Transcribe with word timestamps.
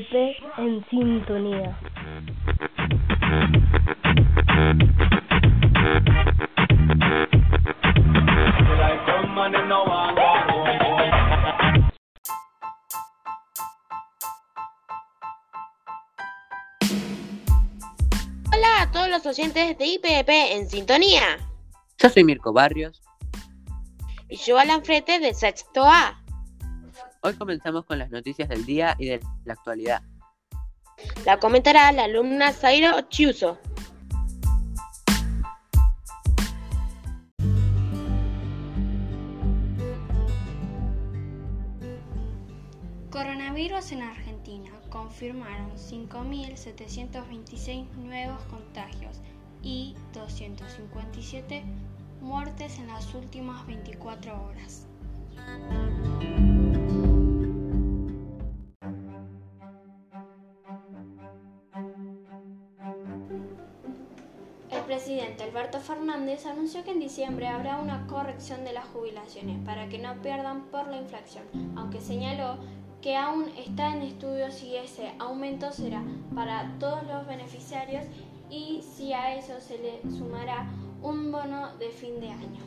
CP 0.00 0.36
en 0.56 0.84
sintonía. 0.88 1.78
Hola 18.52 18.82
a 18.82 18.90
todos 18.90 19.08
los 19.08 19.26
oyentes 19.26 19.76
de 19.76 19.86
IPP 19.86 20.28
en 20.28 20.68
sintonía. 20.70 21.22
Yo 21.98 22.08
soy 22.08 22.24
Mirko 22.24 22.52
Barrios. 22.54 23.02
Y 24.30 24.36
yo 24.36 24.58
Alan 24.58 24.82
Frete 24.82 25.18
de 25.18 25.34
Sexto 25.34 25.84
A. 25.84 26.19
Hoy 27.22 27.34
comenzamos 27.34 27.84
con 27.84 27.98
las 27.98 28.10
noticias 28.10 28.48
del 28.48 28.64
día 28.64 28.96
y 28.98 29.04
de 29.04 29.20
la 29.44 29.52
actualidad. 29.52 30.00
La 31.26 31.38
comentará 31.38 31.92
la 31.92 32.04
alumna 32.04 32.50
Zairo 32.50 32.98
Chiuso. 33.10 33.58
Coronavirus 43.10 43.92
en 43.92 44.00
Argentina. 44.00 44.70
Confirmaron 44.88 45.72
5.726 45.72 47.86
nuevos 47.96 48.42
contagios 48.44 49.20
y 49.62 49.94
257 50.14 51.64
muertes 52.22 52.78
en 52.78 52.86
las 52.86 53.14
últimas 53.14 53.66
24 53.66 54.42
horas. 54.42 54.86
Alberto 65.42 65.80
Fernández 65.80 66.46
anunció 66.46 66.84
que 66.84 66.90
en 66.90 67.00
diciembre 67.00 67.46
habrá 67.46 67.78
una 67.78 68.06
corrección 68.06 68.64
de 68.64 68.72
las 68.72 68.84
jubilaciones 68.86 69.58
para 69.64 69.88
que 69.88 69.98
no 69.98 70.20
pierdan 70.22 70.66
por 70.66 70.86
la 70.88 70.98
inflación, 70.98 71.44
aunque 71.76 72.00
señaló 72.00 72.58
que 73.00 73.16
aún 73.16 73.48
está 73.56 73.94
en 73.94 74.02
estudio 74.02 74.50
si 74.50 74.76
ese 74.76 75.12
aumento 75.18 75.72
será 75.72 76.02
para 76.34 76.76
todos 76.78 77.02
los 77.06 77.26
beneficiarios 77.26 78.04
y 78.50 78.82
si 78.82 79.12
a 79.12 79.34
eso 79.36 79.60
se 79.60 79.78
le 79.78 80.02
sumará 80.10 80.68
un 81.02 81.32
bono 81.32 81.74
de 81.78 81.90
fin 81.90 82.20
de 82.20 82.28
año. 82.28 82.60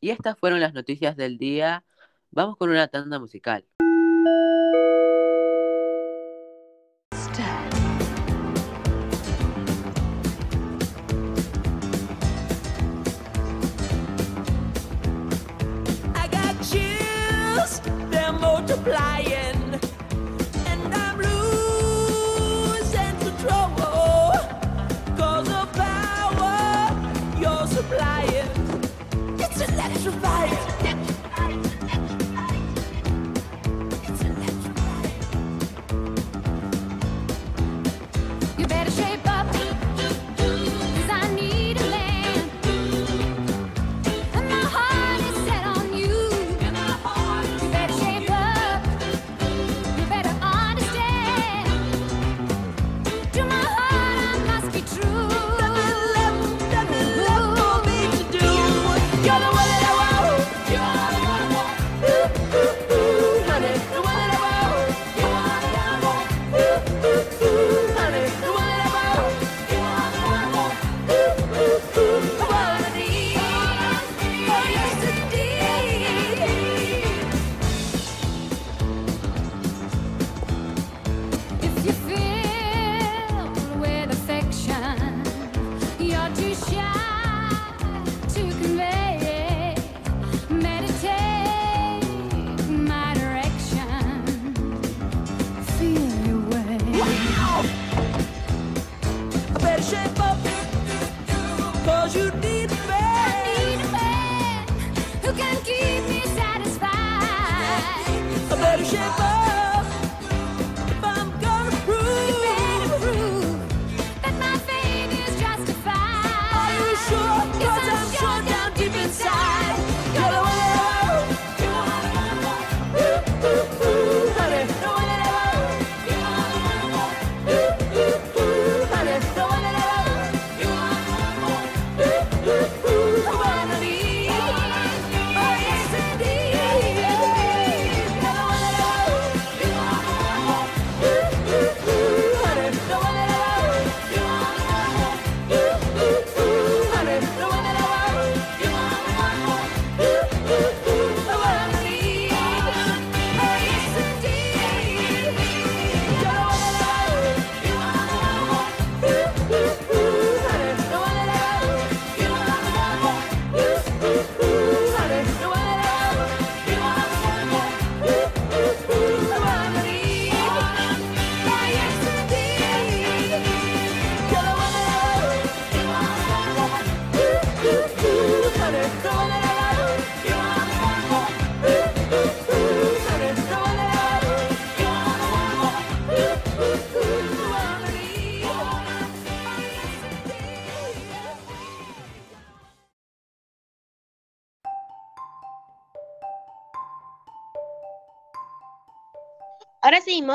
Y 0.00 0.10
estas 0.10 0.38
fueron 0.38 0.60
las 0.60 0.72
noticias 0.72 1.16
del 1.16 1.36
día. 1.36 1.84
Vamos 2.30 2.56
con 2.56 2.70
una 2.70 2.88
tanda 2.88 3.18
musical. 3.18 3.66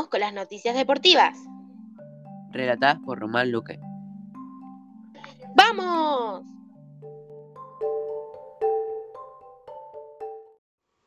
con 0.04 0.20
las 0.20 0.34
noticias 0.34 0.76
deportivas. 0.76 1.38
Relatadas 2.52 3.00
por 3.06 3.20
Román 3.20 3.52
Luque. 3.52 3.80
¡Vamos! 5.56 6.44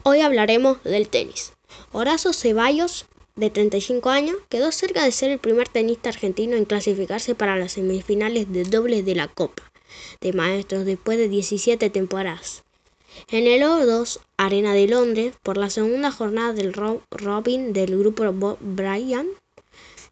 Hoy 0.05 0.21
hablaremos 0.21 0.83
del 0.85 1.09
tenis. 1.09 1.53
Horacio 1.93 2.33
Ceballos, 2.33 3.07
de 3.37 3.51
35 3.51 4.09
años, 4.09 4.37
quedó 4.49 4.73
cerca 4.73 5.05
de 5.05 5.13
ser 5.13 5.31
el 5.31 5.39
primer 5.39 5.69
tenista 5.69 6.09
argentino 6.09 6.57
en 6.57 6.65
clasificarse 6.65 7.35
para 7.35 7.57
las 7.57 7.73
semifinales 7.73 8.51
de 8.51 8.65
dobles 8.65 9.05
de 9.05 9.15
la 9.15 9.29
Copa 9.29 9.63
de 10.21 10.33
Maestros 10.33 10.87
después 10.87 11.19
de 11.19 11.29
17 11.29 11.91
temporadas. 11.91 12.65
En 13.27 13.47
el 13.47 13.63
O2 13.63 14.21
Arena 14.37 14.73
de 14.75 14.87
Londres, 14.87 15.35
por 15.43 15.57
la 15.57 15.71
segunda 15.71 16.11
jornada 16.13 16.53
del 16.53 16.73
ro- 16.73 17.03
Robin 17.11 17.73
del 17.73 17.99
grupo 17.99 18.31
Bob 18.33 18.59
Bryan, 18.61 19.27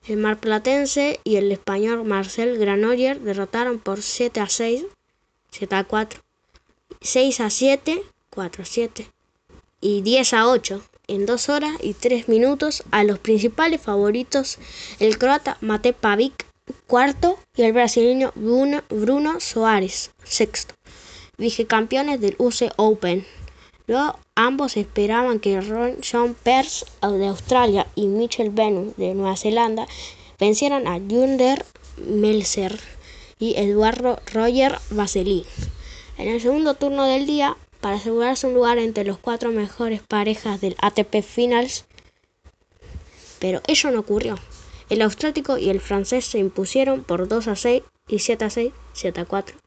el 0.09 0.17
marplatense 0.19 1.21
y 1.25 1.37
el 1.37 1.51
español 1.53 2.05
Marcel 2.05 2.59
Granoller 2.59 3.21
derrotaron 3.21 3.79
por 3.79 4.03
7 4.03 4.41
a 4.41 4.49
6, 4.49 4.85
7 5.51 5.75
a 5.75 5.85
4, 5.85 6.21
6 7.01 7.41
a 7.41 7.51
7, 7.51 8.03
4 8.31 8.63
a 8.63 8.67
7 8.67 9.11
y 9.81 10.03
10 10.03 10.33
a 10.35 10.49
8 10.49 10.83
en 11.09 11.27
2 11.27 11.49
horas 11.49 11.73
y 11.81 11.95
3 11.95 12.29
minutos 12.29 12.83
a 12.91 13.05
los 13.05 13.19
principales 13.19 13.81
favoritos, 13.81 14.59
el 14.99 15.19
croata 15.19 15.57
Mate 15.61 15.93
Pavic, 15.93 16.47
cuarto, 16.87 17.39
y 17.57 17.63
el 17.63 17.73
brasileño 17.73 18.33
Bruno, 18.35 18.83
Bruno 18.91 19.39
Soares, 19.41 20.11
sexto, 20.25 20.75
vicecampeones 21.39 22.21
del 22.21 22.37
UC 22.39 22.73
Open. 22.77 23.27
Luego 23.87 24.19
ambos 24.35 24.77
esperaban 24.77 25.39
que 25.39 25.61
Ron 25.61 25.97
John 26.03 26.35
Pearce 26.35 26.87
de 27.03 27.29
Australia 27.29 27.87
y 27.95 28.07
Mitchell 28.07 28.51
Venus 28.51 28.97
de 28.97 29.15
Nueva 29.15 29.37
Zelanda 29.37 29.87
vencieran 30.39 30.89
a 30.89 30.95
Junder 30.95 31.65
Melzer 31.97 32.79
y 33.39 33.55
Eduardo 33.57 34.19
Roger 34.33 34.79
Vasily. 34.91 35.45
En 36.19 36.29
el 36.29 36.41
segundo 36.41 36.75
turno 36.75 37.05
del 37.05 37.27
día, 37.27 37.57
para 37.81 37.97
asegurarse 37.97 38.47
un 38.47 38.55
lugar 38.55 38.79
entre 38.79 39.05
los 39.05 39.19
cuatro 39.19 39.53
mejores 39.53 40.03
parejas 40.03 40.61
del 40.61 40.77
ATP 40.81 41.23
Finals, 41.23 41.85
pero 43.39 43.61
ello 43.67 43.91
no 43.91 44.01
ocurrió. 44.01 44.37
El 44.89 45.03
austrático 45.03 45.59
y 45.59 45.69
el 45.69 45.81
francés 45.81 46.25
se 46.25 46.39
impusieron 46.39 47.05
por 47.05 47.29
2 47.29 47.49
a 47.49 47.57
6 47.57 47.83
y 48.09 48.19
7 48.21 48.45
a 48.45 48.51
6, 48.51 48.73
7 48.95 49.21
a 49.21 49.25
4 49.27 49.66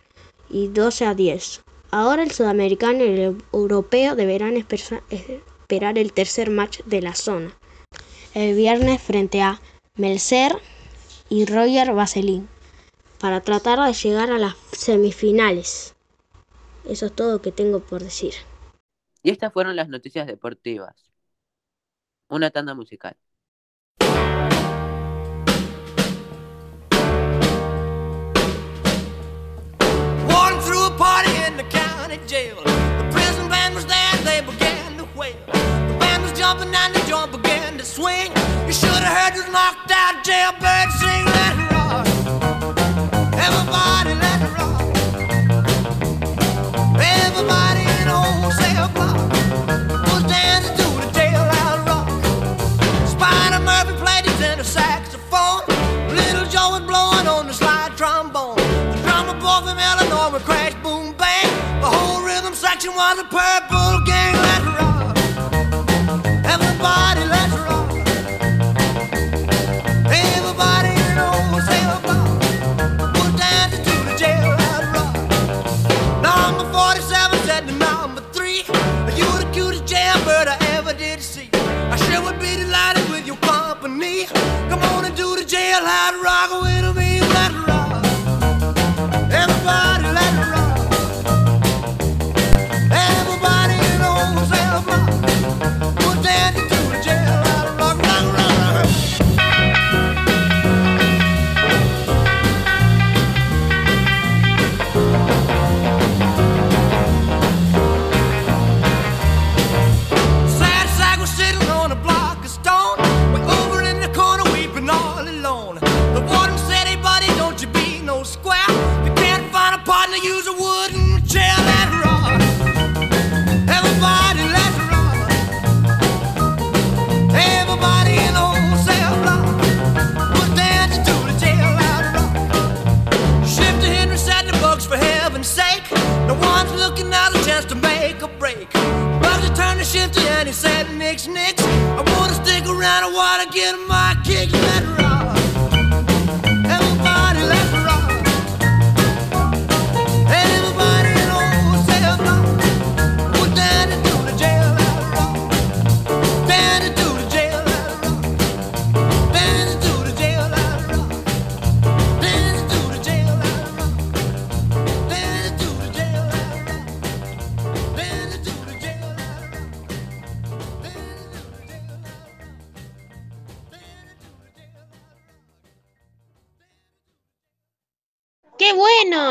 y 0.50 0.68
12 0.68 1.06
a 1.06 1.16
10. 1.16 1.62
Ahora 1.92 2.24
el 2.24 2.32
sudamericano 2.32 3.04
y 3.04 3.08
el 3.10 3.38
europeo 3.54 4.16
deberán 4.16 4.56
esper- 4.56 5.02
esperar 5.10 5.98
el 5.98 6.14
tercer 6.14 6.50
match 6.50 6.82
de 6.86 7.02
la 7.02 7.16
zona. 7.16 7.56
El 8.34 8.56
viernes 8.56 9.02
frente 9.02 9.42
a 9.42 9.62
Melzer 9.98 10.54
y 11.30 11.46
Roger 11.46 11.94
Vasely 11.94 12.44
para 13.20 13.42
tratar 13.42 13.80
de 13.86 13.94
llegar 13.94 14.32
a 14.32 14.40
las 14.40 14.56
semifinales. 14.74 15.96
Eso 16.90 17.08
es 17.08 17.14
todo 17.16 17.42
que 17.42 17.52
tengo 17.52 17.80
por 17.80 18.04
decir. 18.04 18.34
Y 19.24 19.30
estas 19.32 19.54
fueron 19.54 19.78
las 19.78 19.88
noticias 19.88 20.28
deportivas. 20.28 21.10
Una 22.30 22.50
tanda 22.50 22.74
musical. 22.74 23.16
County 32.10 32.28
jail. 32.28 32.56
The 32.64 33.10
prison 33.12 33.48
band 33.50 33.76
was 33.76 33.86
there, 33.86 34.16
they 34.24 34.42
began 34.42 34.98
to 34.98 35.08
wail. 35.18 35.36
The 35.46 35.98
band 36.00 36.24
was 36.24 36.34
jumping 36.38 36.74
and 36.74 36.96
the 36.96 37.02
joint 37.08 37.32
began 37.32 37.78
to 37.78 37.86
swing. 37.86 38.32
You 38.66 38.74
should 38.74 38.90
have 38.90 39.16
heard 39.18 39.34
this 39.36 39.48
knocked 39.52 39.92
out 39.92 40.24
jailbird 40.24 40.90
sing, 41.00 41.26
let 41.38 41.54
it 41.54 41.72
rock. 41.72 42.08
Everybody, 43.38 44.14
let 44.26 44.42
it 44.42 44.52
rock. 44.58 44.82
Everybody 46.98 47.82
in 48.02 48.08
whole 48.08 48.52
cell 48.52 48.90
block 48.90 49.39
a 63.20 63.24
purple 63.24 64.00
gang. 64.06 64.34
Let's 64.48 64.66
rock. 64.80 65.18
Everybody, 66.54 67.24
let's 67.36 67.54
rock. 67.68 67.90
Everybody 70.08 70.92
the 70.96 71.04
dancing 73.38 73.84
to 73.84 73.96
the 74.08 74.14
rock. 74.96 75.14
Number 76.24 76.66
47 76.72 77.40
said 77.46 77.68
to 77.68 77.74
number 77.74 78.22
3 78.32 78.64
You 79.20 79.28
the 79.42 79.48
cutest 79.52 79.84
I 80.48 80.58
ever 80.78 80.94
did 80.94 81.20
see 81.22 81.50
I 81.92 81.98
sure 81.98 82.22
would 82.24 82.40
be 82.40 82.56
delighted 82.56 83.10
with 83.10 83.28
your 83.28 83.38
company 83.38 84.26
Come 84.70 84.82
on 84.94 85.04
and 85.06 85.16
do 85.16 85.36
the 85.36 85.44
jailhouse 85.44 86.22
rock 86.24 86.39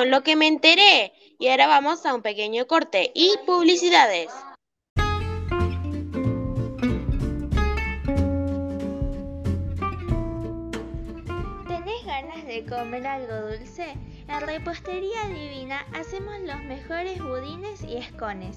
Lo 0.09 0.23
que 0.23 0.37
me 0.37 0.47
enteré. 0.47 1.13
Y 1.39 1.49
ahora 1.49 1.67
vamos 1.67 2.07
a 2.07 2.15
un 2.15 2.23
pequeño 2.23 2.67
corte 2.67 3.13
y 3.15 3.31
publicidades. 3.45 4.31
¿Tenés 11.69 12.07
ganas 12.07 12.47
de 12.47 12.65
comer 12.67 13.07
algo 13.07 13.51
dulce? 13.51 13.95
En 14.29 14.41
Repostería 14.41 15.29
Divina 15.29 15.87
hacemos 15.93 16.41
los 16.41 16.63
mejores 16.63 17.23
budines 17.23 17.83
y 17.85 17.99
escones. 17.99 18.57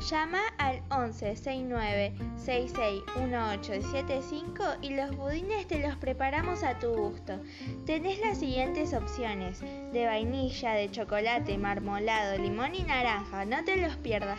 Llama 0.00 0.40
al 0.58 0.82
11 0.90 1.36
69 1.36 2.14
66 2.36 3.02
1875 3.16 4.64
y 4.82 4.90
los 4.90 5.16
budines 5.16 5.66
te 5.66 5.78
los 5.78 5.96
preparamos 5.96 6.62
a 6.62 6.78
tu 6.78 6.94
gusto. 6.94 7.40
Tenés 7.86 8.20
las 8.20 8.38
siguientes 8.38 8.92
opciones: 8.92 9.60
de 9.60 10.06
vainilla, 10.06 10.72
de 10.72 10.90
chocolate, 10.90 11.56
marmolado, 11.56 12.36
limón 12.38 12.74
y 12.74 12.82
naranja. 12.82 13.46
No 13.46 13.64
te 13.64 13.76
los 13.78 13.96
pierdas. 13.96 14.38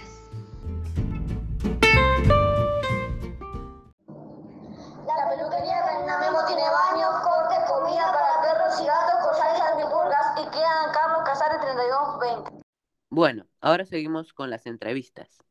La 5.08 5.30
peluquería 5.30 5.86
Reina 5.86 6.20
Memo 6.20 6.46
tiene 6.46 6.62
baños, 6.62 7.10
cortes, 7.24 7.60
comida 7.68 8.14
para 8.14 8.42
perros 8.44 8.80
y 8.80 8.86
gatos, 8.86 9.28
collares 9.28 9.62
antipulgas 9.62 10.26
y 10.38 10.50
queda 10.52 10.86
en 10.86 10.94
Carlos 10.94 11.24
Casares 11.26 11.60
3220. 11.62 12.64
Bueno, 13.10 13.48
ahora 13.60 13.86
seguimos 13.86 14.34
con 14.34 14.50
las 14.52 14.68
entrevistas. 14.68 15.47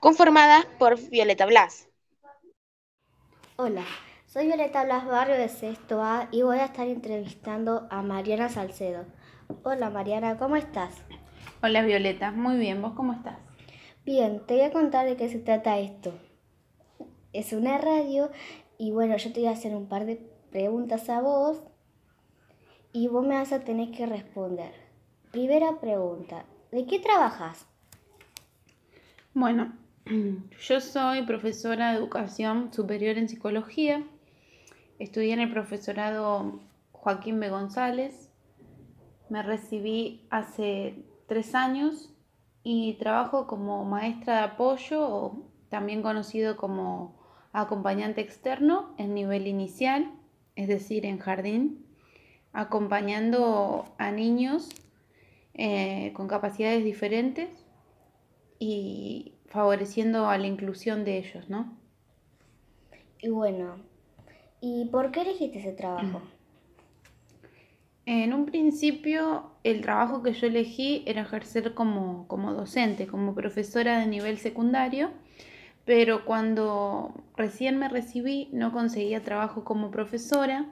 Conformadas 0.00 0.66
por 0.78 0.98
Violeta 1.10 1.46
Blas. 1.46 1.88
Hola, 3.56 3.84
soy 4.26 4.46
Violeta 4.46 4.84
Blas 4.84 5.06
Barrio 5.06 5.36
de 5.36 5.48
Sexto 5.48 6.02
A 6.02 6.28
y 6.32 6.42
voy 6.42 6.58
a 6.58 6.64
estar 6.64 6.86
entrevistando 6.88 7.86
a 7.90 8.02
Mariana 8.02 8.48
Salcedo. 8.48 9.04
Hola 9.62 9.90
Mariana, 9.90 10.38
¿cómo 10.38 10.56
estás? 10.56 10.94
Hola 11.62 11.82
Violeta, 11.82 12.30
muy 12.32 12.56
bien, 12.56 12.80
¿vos 12.80 12.94
cómo 12.94 13.12
estás? 13.12 13.36
Bien, 14.04 14.40
te 14.46 14.54
voy 14.54 14.62
a 14.64 14.72
contar 14.72 15.06
de 15.06 15.16
qué 15.16 15.28
se 15.28 15.38
trata 15.38 15.78
esto. 15.78 16.14
Es 17.32 17.52
una 17.52 17.78
radio 17.78 18.30
y 18.78 18.90
bueno, 18.92 19.16
yo 19.18 19.32
te 19.32 19.40
voy 19.40 19.48
a 19.48 19.52
hacer 19.52 19.74
un 19.74 19.86
par 19.86 20.06
de 20.06 20.16
preguntas 20.50 21.08
a 21.10 21.20
vos 21.20 21.62
y 22.92 23.08
vos 23.08 23.24
me 23.26 23.34
vas 23.36 23.52
a 23.52 23.60
tener 23.60 23.90
que 23.92 24.06
responder. 24.06 24.72
Primera 25.30 25.78
pregunta, 25.80 26.44
¿de 26.72 26.86
qué 26.86 26.98
trabajas? 26.98 27.66
Bueno, 29.34 29.72
yo 30.10 30.80
soy 30.80 31.22
profesora 31.22 31.92
de 31.92 31.98
educación 31.98 32.72
superior 32.72 33.16
en 33.16 33.28
psicología. 33.28 34.04
Estudié 34.98 35.32
en 35.34 35.40
el 35.40 35.52
profesorado 35.52 36.60
Joaquín 36.92 37.38
B. 37.38 37.48
González. 37.48 38.30
Me 39.28 39.42
recibí 39.42 40.26
hace 40.30 41.04
tres 41.28 41.54
años 41.54 42.12
y 42.64 42.94
trabajo 42.94 43.46
como 43.46 43.84
maestra 43.84 44.38
de 44.38 44.44
apoyo 44.44 45.32
también 45.68 46.02
conocido 46.02 46.56
como 46.56 47.14
acompañante 47.52 48.20
externo 48.20 48.94
en 48.98 49.14
nivel 49.14 49.46
inicial, 49.46 50.10
es 50.56 50.66
decir, 50.66 51.06
en 51.06 51.18
jardín, 51.18 51.86
acompañando 52.52 53.94
a 53.98 54.10
niños 54.10 54.68
eh, 55.54 56.12
con 56.14 56.26
capacidades 56.26 56.84
diferentes 56.84 57.48
y 58.58 59.34
favoreciendo 59.50 60.28
a 60.28 60.38
la 60.38 60.46
inclusión 60.46 61.04
de 61.04 61.18
ellos, 61.18 61.50
¿no? 61.50 61.76
Y 63.20 63.28
bueno, 63.28 63.76
¿y 64.60 64.86
por 64.86 65.10
qué 65.10 65.22
elegiste 65.22 65.58
ese 65.58 65.72
trabajo? 65.72 66.22
En 68.06 68.32
un 68.32 68.46
principio, 68.46 69.50
el 69.62 69.82
trabajo 69.82 70.22
que 70.22 70.32
yo 70.32 70.46
elegí 70.46 71.02
era 71.06 71.22
ejercer 71.22 71.74
como, 71.74 72.26
como 72.28 72.54
docente, 72.54 73.06
como 73.06 73.34
profesora 73.34 73.98
de 74.00 74.06
nivel 74.06 74.38
secundario, 74.38 75.10
pero 75.84 76.24
cuando 76.24 77.12
recién 77.36 77.78
me 77.78 77.88
recibí 77.88 78.48
no 78.52 78.72
conseguía 78.72 79.22
trabajo 79.22 79.64
como 79.64 79.90
profesora, 79.90 80.66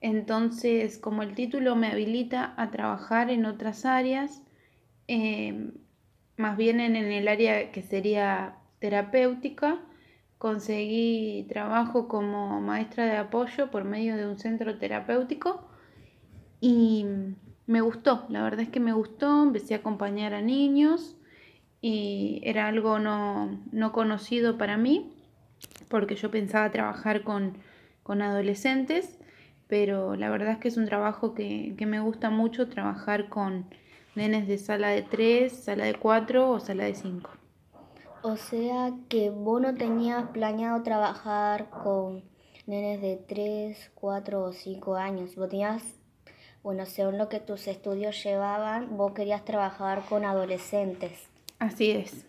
entonces 0.00 0.98
como 0.98 1.22
el 1.22 1.34
título 1.34 1.76
me 1.76 1.88
habilita 1.88 2.54
a 2.56 2.70
trabajar 2.70 3.30
en 3.30 3.44
otras 3.44 3.84
áreas, 3.84 4.42
eh, 5.08 5.70
más 6.36 6.56
bien 6.56 6.80
en, 6.80 6.96
el 6.96 7.28
área 7.28 7.72
que 7.72 7.82
sería 7.82 8.56
terapéutica, 8.78 9.78
conseguí 10.38 11.46
trabajo 11.48 12.08
como 12.08 12.60
maestra 12.60 13.06
de 13.06 13.16
apoyo 13.16 13.70
por 13.70 13.84
medio 13.84 14.16
de 14.16 14.26
un 14.26 14.38
centro 14.38 14.78
terapéutico 14.78 15.66
y 16.60 17.06
me 17.66 17.80
gustó, 17.80 18.26
la 18.28 18.42
verdad 18.42 18.60
es 18.60 18.68
que 18.68 18.80
me 18.80 18.92
gustó, 18.92 19.42
empecé 19.42 19.74
a 19.74 19.78
acompañar 19.78 20.34
a 20.34 20.42
niños 20.42 21.16
y 21.80 22.40
era 22.44 22.68
algo 22.68 22.98
no, 22.98 23.60
no 23.72 23.92
conocido 23.92 24.58
para 24.58 24.76
mí 24.76 25.12
porque 25.88 26.16
yo 26.16 26.30
pensaba 26.30 26.70
trabajar 26.70 27.22
con, 27.22 27.58
con 28.02 28.22
adolescentes, 28.22 29.18
pero 29.68 30.16
la 30.16 30.30
verdad 30.30 30.52
es 30.52 30.58
que 30.58 30.68
es 30.68 30.76
un 30.76 30.86
trabajo 30.86 31.34
que, 31.34 31.74
que 31.76 31.86
me 31.86 32.00
gusta 32.00 32.30
mucho 32.30 32.68
trabajar 32.68 33.28
con 33.28 33.66
nenes 34.16 34.48
de 34.48 34.58
sala 34.58 34.88
de 34.88 35.02
3, 35.02 35.52
sala 35.52 35.84
de 35.84 35.94
4 35.94 36.50
o 36.50 36.58
sala 36.58 36.84
de 36.84 36.94
5. 36.94 37.30
O 38.22 38.36
sea 38.36 38.92
que 39.08 39.30
vos 39.30 39.60
no 39.60 39.74
tenías 39.74 40.30
planeado 40.30 40.82
trabajar 40.82 41.68
con 41.70 42.24
nenes 42.66 43.00
de 43.00 43.16
3, 43.16 43.92
4 43.94 44.42
o 44.42 44.52
5 44.52 44.96
años. 44.96 45.36
Vos 45.36 45.48
tenías, 45.50 45.82
bueno, 46.62 46.86
según 46.86 47.18
lo 47.18 47.28
que 47.28 47.40
tus 47.40 47.68
estudios 47.68 48.22
llevaban, 48.24 48.96
vos 48.96 49.12
querías 49.12 49.44
trabajar 49.44 50.02
con 50.08 50.24
adolescentes. 50.24 51.28
Así 51.58 51.90
es. 51.90 52.24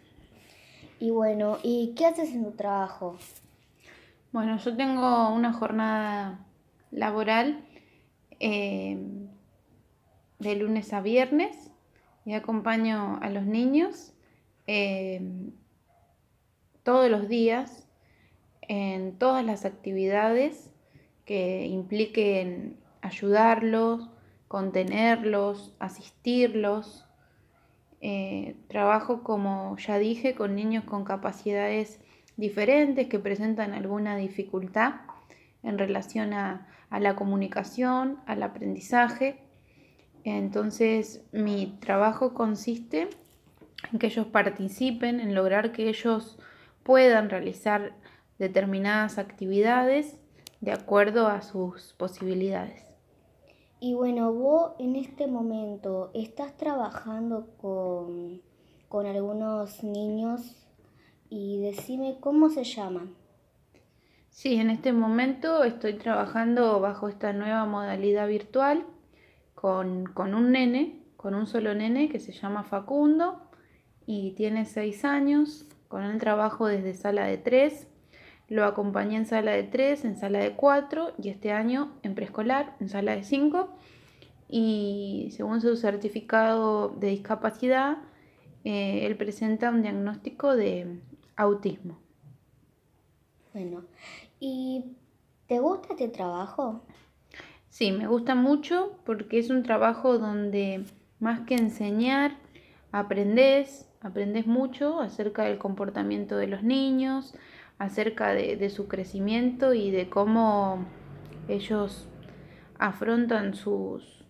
Y 1.00 1.12
bueno, 1.12 1.58
¿y 1.64 1.94
qué 1.96 2.06
haces 2.06 2.30
en 2.32 2.44
tu 2.44 2.52
trabajo? 2.52 3.18
Bueno, 4.32 4.58
yo 4.58 4.76
tengo 4.76 5.30
una 5.30 5.54
jornada 5.54 6.46
laboral 6.92 7.66
eh, 8.40 8.98
de 10.40 10.56
lunes 10.56 10.94
a 10.94 11.02
viernes 11.02 11.67
y 12.28 12.34
acompaño 12.34 13.20
a 13.22 13.30
los 13.30 13.46
niños 13.46 14.12
eh, 14.68 15.22
todos 16.84 17.10
los 17.10 17.30
días 17.30 17.88
en 18.64 19.18
todas 19.18 19.46
las 19.46 19.64
actividades 19.64 20.70
que 21.24 21.68
impliquen 21.68 22.76
ayudarlos, 23.02 24.10
contenerlos, 24.50 25.74
asistirlos. 25.80 27.06
Eh, 28.02 28.58
trabajo, 28.68 29.24
como 29.24 29.78
ya 29.78 29.98
dije, 29.98 30.36
con 30.36 30.54
niños 30.54 30.84
con 30.84 31.06
capacidades 31.06 32.02
diferentes 32.36 33.08
que 33.08 33.20
presentan 33.20 33.74
alguna 33.74 34.18
dificultad 34.18 34.96
en 35.64 35.78
relación 35.78 36.34
a, 36.34 36.68
a 36.90 37.00
la 37.00 37.16
comunicación, 37.16 38.20
al 38.26 38.44
aprendizaje. 38.44 39.47
Entonces 40.36 41.24
mi 41.32 41.78
trabajo 41.80 42.34
consiste 42.34 43.08
en 43.94 43.98
que 43.98 44.08
ellos 44.08 44.28
participen, 44.28 45.22
en 45.22 45.34
lograr 45.34 45.72
que 45.72 45.88
ellos 45.88 46.38
puedan 46.84 47.30
realizar 47.30 47.94
determinadas 48.38 49.20
actividades 49.20 50.18
de 50.60 50.74
acuerdo 50.74 51.28
a 51.28 51.42
sus 51.42 51.94
posibilidades. 51.94 52.84
Y 53.80 53.94
bueno, 53.94 54.34
vos 54.34 54.74
en 54.80 54.98
este 54.98 55.28
momento 55.28 56.12
estás 56.14 56.58
trabajando 56.58 57.48
con, 57.62 58.42
con 58.90 59.06
algunos 59.06 59.82
niños 59.82 60.68
y 61.30 61.62
decime 61.62 62.18
cómo 62.20 62.50
se 62.50 62.66
llaman. 62.66 63.16
Sí, 64.30 64.56
en 64.56 64.72
este 64.72 64.92
momento 64.92 65.64
estoy 65.64 65.94
trabajando 65.94 66.82
bajo 66.82 67.08
esta 67.08 67.32
nueva 67.32 67.64
modalidad 67.64 68.28
virtual 68.28 68.86
con, 69.60 70.06
con 70.06 70.36
un 70.36 70.52
nene, 70.52 71.02
con 71.18 71.34
un 71.34 71.48
solo 71.48 71.74
nene 71.74 72.10
que 72.10 72.20
se 72.20 72.32
llama 72.32 72.64
Facundo 72.64 73.42
y 74.06 74.34
tiene 74.34 74.66
seis 74.66 75.04
años. 75.04 75.66
Con 75.88 76.04
él 76.04 76.20
trabajo 76.20 76.68
desde 76.68 76.94
sala 76.94 77.26
de 77.26 77.40
3, 77.40 77.88
lo 78.50 78.66
acompañé 78.66 79.18
en 79.18 79.26
sala 79.26 79.54
de 79.54 79.64
3, 79.64 80.06
en 80.06 80.16
sala 80.16 80.40
de 80.40 80.56
4 80.56 81.14
y 81.18 81.30
este 81.30 81.52
año 81.52 81.92
en 82.04 82.14
preescolar, 82.14 82.76
en 82.80 82.88
sala 82.88 83.16
de 83.16 83.24
5. 83.24 83.68
Y 84.48 85.30
según 85.32 85.60
su 85.60 85.76
certificado 85.76 86.90
de 86.90 87.08
discapacidad, 87.08 87.98
eh, 88.64 89.08
él 89.08 89.18
presenta 89.18 89.72
un 89.72 89.82
diagnóstico 89.82 90.56
de 90.56 91.00
autismo. 91.36 91.98
Bueno, 93.54 93.86
¿y 94.40 94.86
te 95.48 95.58
gusta 95.58 95.94
este 95.94 96.10
trabajo? 96.10 96.84
Sí, 97.70 97.92
me 97.92 98.08
gusta 98.08 98.36
mucho 98.36 99.00
porque 99.06 99.40
es 99.40 99.50
un 99.50 99.64
trabajo 99.64 100.18
donde 100.18 100.86
más 101.20 101.42
que 101.42 101.56
enseñar, 101.56 102.38
aprendes, 102.92 103.88
aprendes 104.02 104.48
mucho 104.48 105.00
acerca 105.02 105.44
del 105.44 105.58
comportamiento 105.58 106.38
de 106.38 106.48
los 106.48 106.64
niños, 106.64 107.36
acerca 107.78 108.34
de, 108.34 108.56
de 108.58 108.70
su 108.70 108.88
crecimiento 108.88 109.74
y 109.74 109.92
de 109.92 110.10
cómo 110.10 110.86
ellos 111.48 112.08
afrontan 112.80 113.54
sus, 113.54 114.26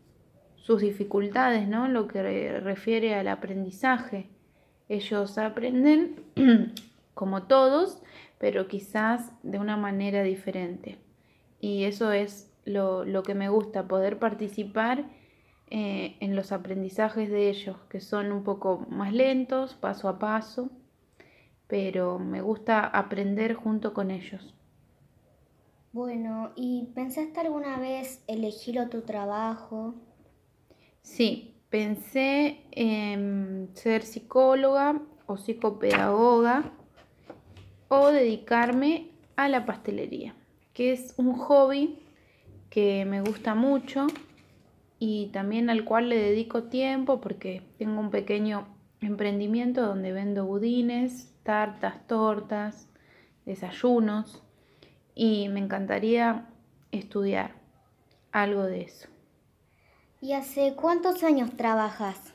sus 0.55 0.81
dificultades, 0.81 1.67
¿no? 1.67 1.87
Lo 1.87 2.07
que 2.07 2.21
re- 2.21 2.59
refiere 2.59 3.15
al 3.15 3.27
aprendizaje. 3.27 4.29
Ellos 4.89 5.37
aprenden 5.37 6.15
como 7.13 7.43
todos, 7.43 8.01
pero 8.39 8.67
quizás 8.67 9.31
de 9.43 9.59
una 9.59 9.77
manera 9.77 10.23
diferente. 10.23 10.97
Y 11.59 11.83
eso 11.85 12.11
es 12.11 12.46
lo, 12.67 13.05
lo 13.05 13.23
que 13.23 13.33
me 13.33 13.49
gusta, 13.49 13.87
poder 13.87 14.19
participar 14.19 15.05
eh, 15.69 16.15
en 16.19 16.35
los 16.35 16.51
aprendizajes 16.51 17.29
de 17.29 17.49
ellos, 17.49 17.77
que 17.89 17.99
son 17.99 18.31
un 18.31 18.43
poco 18.43 18.85
más 18.89 19.13
lentos, 19.13 19.73
paso 19.73 20.07
a 20.07 20.19
paso, 20.19 20.69
pero 21.67 22.19
me 22.19 22.41
gusta 22.41 22.85
aprender 22.85 23.53
junto 23.53 23.93
con 23.93 24.11
ellos. 24.11 24.53
Bueno, 25.91 26.51
¿y 26.55 26.89
pensaste 26.93 27.39
alguna 27.39 27.79
vez 27.79 28.23
elegir 28.27 28.79
otro 28.79 29.03
trabajo? 29.03 29.95
Sí, 31.01 31.55
pensé 31.69 32.61
en 32.71 33.69
ser 33.73 34.03
psicóloga 34.03 35.01
o 35.25 35.37
psicopedagoga 35.37 36.71
o 37.89 38.07
dedicarme 38.07 39.11
a 39.35 39.49
la 39.49 39.65
pastelería, 39.65 40.35
que 40.73 40.93
es 40.93 41.13
un 41.17 41.33
hobby 41.33 42.06
que 42.69 43.05
me 43.05 43.21
gusta 43.21 43.55
mucho 43.55 44.07
y 44.99 45.27
también 45.27 45.69
al 45.69 45.85
cual 45.85 46.09
le 46.09 46.17
dedico 46.17 46.63
tiempo 46.63 47.21
porque 47.21 47.63
tengo 47.77 47.99
un 47.99 48.09
pequeño 48.09 48.67
emprendimiento 49.01 49.85
donde 49.85 50.11
vendo 50.11 50.45
budines, 50.45 51.33
tartas, 51.43 52.05
tortas, 52.07 52.89
desayunos 53.45 54.43
y 55.15 55.49
me 55.49 55.59
encantaría 55.59 56.47
estudiar 56.91 57.55
algo 58.31 58.63
de 58.63 58.81
eso. 58.81 59.07
¿Y 60.19 60.33
hace 60.33 60.73
cuántos 60.75 61.23
años 61.23 61.55
trabajas? 61.55 62.33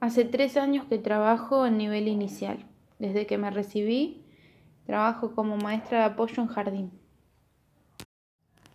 Hace 0.00 0.24
tres 0.24 0.56
años 0.56 0.86
que 0.86 0.98
trabajo 0.98 1.66
en 1.66 1.76
nivel 1.76 2.06
inicial. 2.06 2.64
Desde 3.00 3.26
que 3.26 3.36
me 3.36 3.50
recibí, 3.50 4.24
trabajo 4.86 5.34
como 5.34 5.56
maestra 5.56 5.98
de 5.98 6.04
apoyo 6.04 6.40
en 6.42 6.48
jardín. 6.48 6.92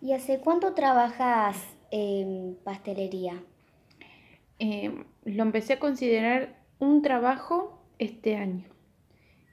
¿Y 0.03 0.11
hace 0.11 0.39
cuánto 0.39 0.73
trabajas 0.73 1.55
en 1.89 2.57
pastelería? 2.65 3.41
Eh, 4.59 5.05
lo 5.23 5.43
empecé 5.43 5.73
a 5.73 5.79
considerar 5.79 6.57
un 6.77 7.01
trabajo 7.01 7.81
este 7.99 8.35
año. 8.35 8.65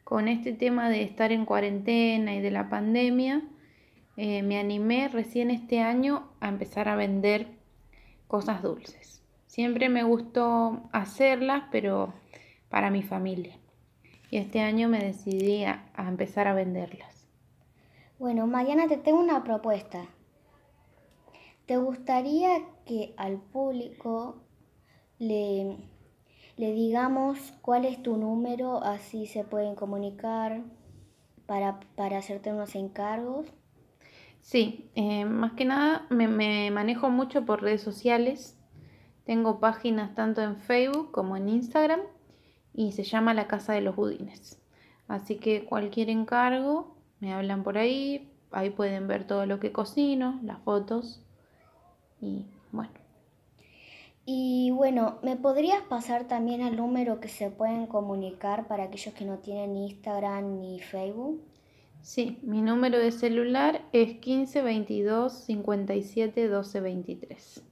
Con 0.03 0.27
este 0.27 0.53
tema 0.53 0.91
de 0.91 1.05
estar 1.05 1.31
en 1.31 1.45
cuarentena 1.45 2.35
y 2.35 2.41
de 2.41 2.51
la 2.51 2.69
pandemia, 2.69 3.45
eh, 4.17 4.43
me 4.43 4.59
animé 4.59 5.07
recién 5.07 5.53
este 5.53 5.83
año 5.83 6.33
a 6.41 6.49
empezar 6.49 6.89
a 6.89 6.97
vender 6.97 7.47
cosas 8.27 8.61
dulces. 8.61 9.23
Siempre 9.47 9.89
me 9.89 10.03
gustó 10.03 10.83
hacerlas, 10.91 11.63
pero 11.71 12.13
para 12.71 12.91
mi 12.91 13.05
familia. 13.05 13.57
Y 14.33 14.39
este 14.39 14.63
año 14.63 14.89
me 14.89 14.99
decidí 14.99 15.63
a, 15.63 15.89
a 15.95 16.09
empezar 16.09 16.49
a 16.49 16.55
venderlas. 16.55 17.29
Bueno, 18.19 18.49
Mariana, 18.49 18.89
te 18.89 18.97
tengo 18.97 19.21
una 19.21 19.45
propuesta. 19.45 20.09
¿Te 21.71 21.77
gustaría 21.77 22.67
que 22.85 23.15
al 23.17 23.37
público 23.37 24.43
le, 25.21 25.77
le 26.57 26.73
digamos 26.73 27.39
cuál 27.63 27.85
es 27.85 28.03
tu 28.03 28.17
número, 28.17 28.83
así 28.83 29.27
se 29.27 29.45
pueden 29.45 29.77
comunicar 29.77 30.65
para, 31.47 31.79
para 31.95 32.19
hacerte 32.19 32.53
unos 32.53 32.75
encargos? 32.75 33.47
Sí, 34.41 34.91
eh, 34.97 35.25
más 35.25 35.53
que 35.53 35.65
nada 35.65 36.09
me, 36.11 36.27
me 36.27 36.73
manejo 36.73 37.09
mucho 37.09 37.47
por 37.47 37.63
redes 37.63 37.83
sociales. 37.83 38.59
Tengo 39.23 39.61
páginas 39.61 40.17
tanto 40.17 40.43
en 40.43 40.57
Facebook 40.57 41.13
como 41.13 41.37
en 41.37 41.49
Instagram 41.49 42.01
y 42.75 42.91
se 42.91 43.05
llama 43.05 43.33
La 43.33 43.47
Casa 43.47 43.75
de 43.75 43.83
los 43.83 43.95
Budines. 43.95 44.61
Así 45.07 45.37
que 45.37 45.67
cualquier 45.67 46.11
encargo, 46.11 46.97
me 47.21 47.33
hablan 47.33 47.63
por 47.63 47.79
ahí, 47.79 48.29
ahí 48.51 48.71
pueden 48.71 49.07
ver 49.07 49.25
todo 49.25 49.47
lo 49.47 49.61
que 49.61 49.71
cocino, 49.71 50.41
las 50.43 50.59
fotos 50.63 51.25
y 52.21 52.47
bueno. 52.73 52.93
Y 54.27 54.71
bueno, 54.71 55.19
¿me 55.23 55.37
podrías 55.37 55.83
pasar 55.83 56.29
también 56.29 56.61
el 56.61 56.77
número 56.77 57.21
que 57.21 57.29
se 57.29 57.51
pueden 57.51 57.87
comunicar 57.87 58.69
para 58.69 58.85
aquellos 58.85 59.15
que 59.15 59.25
no 59.25 59.39
tienen 59.39 59.77
Instagram 59.77 60.61
ni 60.61 60.79
Facebook? 60.79 61.43
Sí, 62.03 62.39
mi 62.43 62.63
número 62.63 62.99
de 62.99 63.13
celular 63.13 63.83
es 63.93 64.19
15 64.19 64.63
22 64.63 65.33
57 65.33 66.49
12 66.49 66.81
23. 66.81 67.63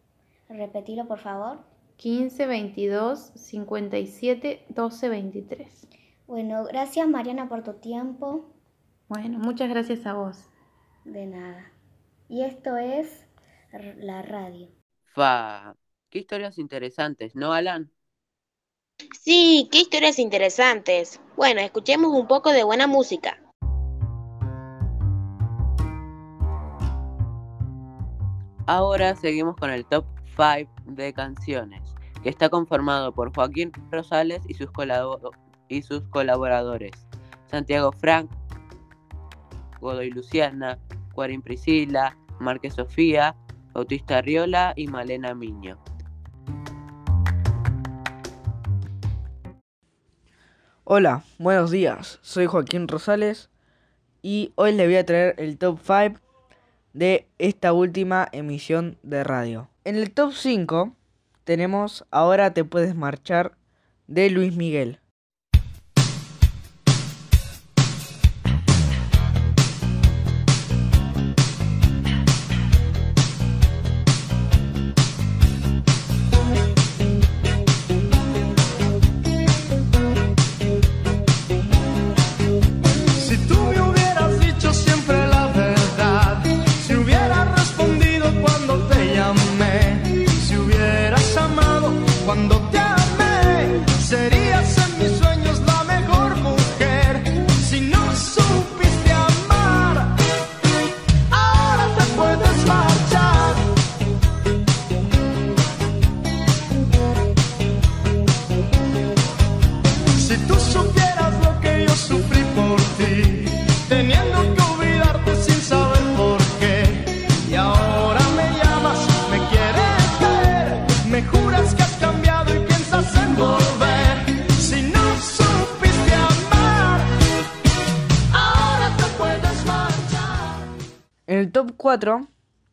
Repetilo, 0.49 1.07
por 1.07 1.19
favor. 1.19 1.61
15 1.97 2.47
22 2.47 3.19
57 3.19 4.65
12 4.69 5.09
23. 5.09 5.89
Bueno, 6.27 6.65
gracias 6.65 7.09
Mariana 7.09 7.49
por 7.49 7.63
tu 7.63 7.75
tiempo. 7.75 8.45
Bueno, 9.09 9.39
muchas 9.39 9.69
gracias 9.69 10.07
a 10.07 10.15
vos. 10.15 10.49
De 11.05 11.27
nada. 11.27 11.73
Y 12.29 12.43
esto 12.43 12.77
es 12.77 13.28
la 13.73 14.23
radio. 14.23 14.69
Fa, 15.15 15.75
qué 16.11 16.21
historias 16.21 16.59
interesantes, 16.59 17.35
¿no, 17.35 17.53
Alan? 17.53 17.91
Sí, 19.21 19.69
qué 19.71 19.81
historias 19.81 20.19
interesantes. 20.19 21.21
Bueno, 21.37 21.61
escuchemos 21.61 22.13
un 22.13 22.27
poco 22.27 22.51
de 22.53 22.65
buena 22.65 22.87
música. 22.87 23.39
Ahora 28.67 29.17
seguimos 29.17 29.57
con 29.57 29.71
el 29.71 29.87
top 29.87 30.05
5 30.37 30.71
de 30.85 31.13
canciones, 31.15 31.95
que 32.23 32.29
está 32.29 32.49
conformado 32.49 33.13
por 33.13 33.35
Joaquín 33.35 33.73
Rosales 33.91 34.43
y 34.47 34.55
sus, 34.55 34.71
colabo- 34.71 35.31
y 35.69 35.83
sus 35.83 36.03
colaboradores, 36.09 36.93
Santiago 37.47 37.93
Frank, 37.93 38.31
Godoy 39.81 40.11
Luciana, 40.11 40.79
Cuarín 41.15 41.41
Priscila, 41.41 42.17
Márquez 42.41 42.75
Sofía, 42.75 43.35
Bautista 43.73 44.21
Riola 44.23 44.73
y 44.77 44.87
Malena 44.87 45.35
Miño. 45.35 45.79
Hola, 50.85 51.23
buenos 51.39 51.71
días. 51.71 52.19
Soy 52.23 52.47
Joaquín 52.47 52.89
Rosales 52.89 53.51
y 54.23 54.53
hoy 54.55 54.73
les 54.73 54.87
voy 54.87 54.97
a 54.97 55.05
traer 55.05 55.35
el 55.39 55.59
top 55.59 55.79
5 55.83 56.21
de 56.95 57.29
esta 57.39 57.73
última 57.73 58.27
emisión 58.33 58.99
de 59.03 59.23
radio. 59.23 59.69
En 59.85 59.97
el 59.97 60.13
top 60.13 60.33
5 60.33 60.97
tenemos 61.45 62.07
Ahora 62.11 62.55
te 62.55 62.65
puedes 62.65 62.95
marchar 62.95 63.57
de 64.07 64.31
Luis 64.31 64.57
Miguel. 64.57 65.01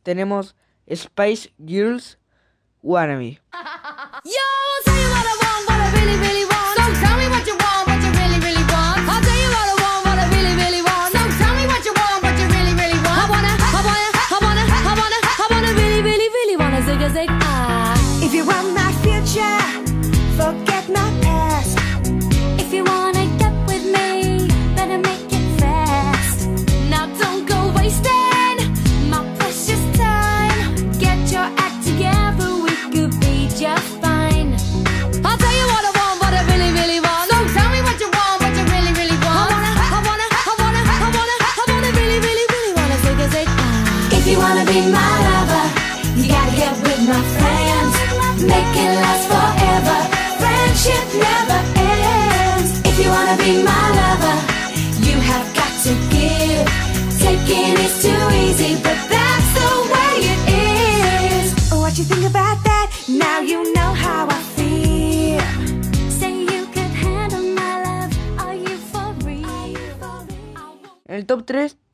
Tenemos 0.06 0.56
Spice 0.88 1.52
Girls 1.58 2.20
Wannabe. 2.84 3.41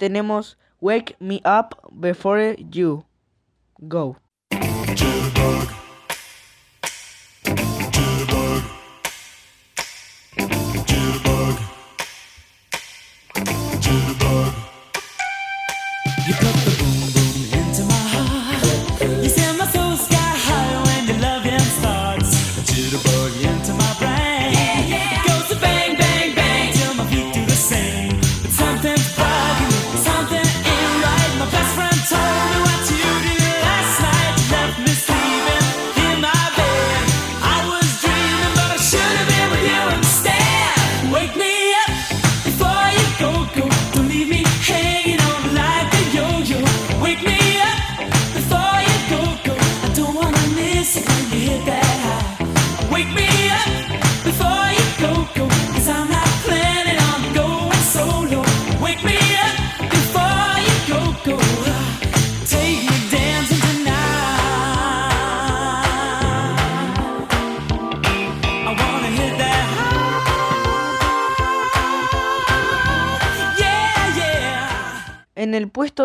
tenemos 0.02 0.58
Wake 0.82 1.16
Me 1.20 1.44
Up 1.46 1.76
Before 1.92 2.56
You 2.74 3.06
Go. 3.88 4.18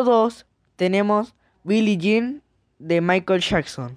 2 0.07 0.47
tenemos 0.77 1.35
Billie 1.64 1.99
Jean 1.99 2.42
de 2.79 3.01
Michael 3.01 3.40
Jackson. 3.40 3.97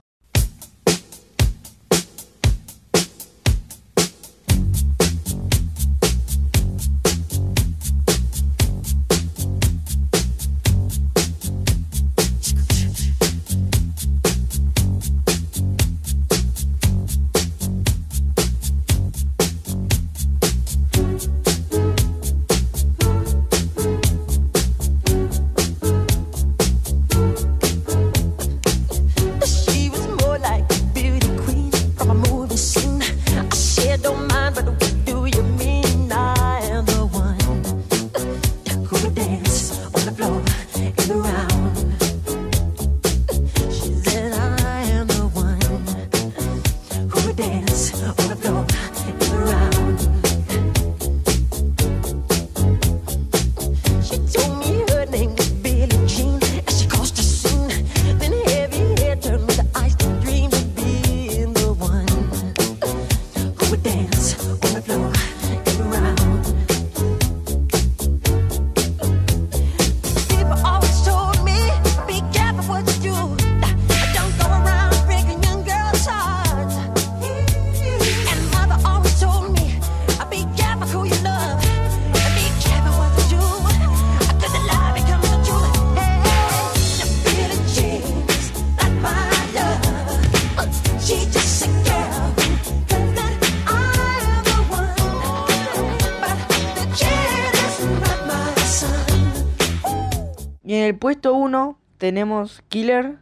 Puesto 100.99 101.33
1 101.33 101.79
tenemos 101.97 102.61
Killer 102.69 103.19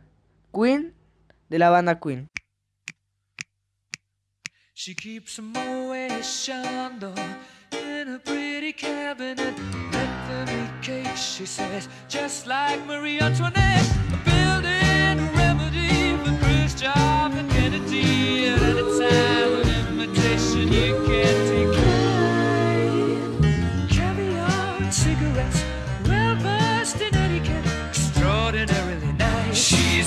Queen 0.52 0.94
de 1.50 1.60
la 1.60 1.70
banda 1.70 2.00
Queen. 2.00 2.28
She 4.74 4.96
keeps 4.96 5.40
a 5.40 5.42
Moet 5.42 6.24
Chandon 6.24 7.16
in 7.72 8.16
a 8.16 8.20
pretty 8.20 8.74
cabinet. 8.74 9.54
Eat 10.50 10.82
cake, 10.82 11.18
she 11.18 11.46
says, 11.46 11.90
just 12.08 12.46
like 12.46 12.80
Marie 12.86 13.20
Antoinette. 13.20 13.90
A 14.14 14.18
building 14.24 15.34
remedy 15.36 16.16
for 16.24 16.38
Khrushchev 16.44 17.36
and 17.38 17.50
Kennedy. 17.50 18.48
At 18.50 18.62
any 18.62 18.84
time, 19.00 19.62
an 19.62 20.00
invitation 20.00 20.72
you 20.72 20.94
can 21.08 21.72
decline. 21.72 21.87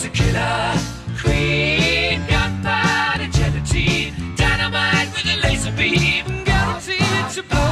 She's 0.00 0.08
a 0.08 0.12
killer 0.12 0.72
queen, 1.20 2.26
gunpowder 2.26 3.26
gelatine, 3.26 4.34
dynamite 4.34 5.12
with 5.12 5.26
a 5.26 5.46
laser 5.46 5.72
beam, 5.72 6.24
guaranteed 6.44 7.28
to 7.34 7.42
blow 7.42 7.69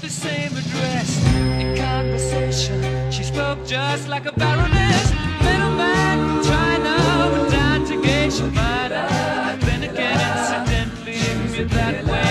the 0.00 0.08
same 0.08 0.52
address. 0.56 1.24
In 1.60 1.76
conversation, 1.76 3.10
she 3.10 3.22
spoke 3.22 3.64
just 3.66 4.08
like 4.08 4.26
a 4.26 4.32
baroness. 4.32 5.12
Middleman 5.42 6.18
from 6.18 6.44
China 6.44 7.30
went 7.32 7.50
down 7.50 7.84
to 7.86 8.02
Geisha 8.02 8.46
Minor. 8.46 9.08
Then 9.60 9.82
again, 9.84 10.18
incidentally, 10.38 11.18
me 11.52 11.64
that 11.64 12.04
way. 12.04 12.30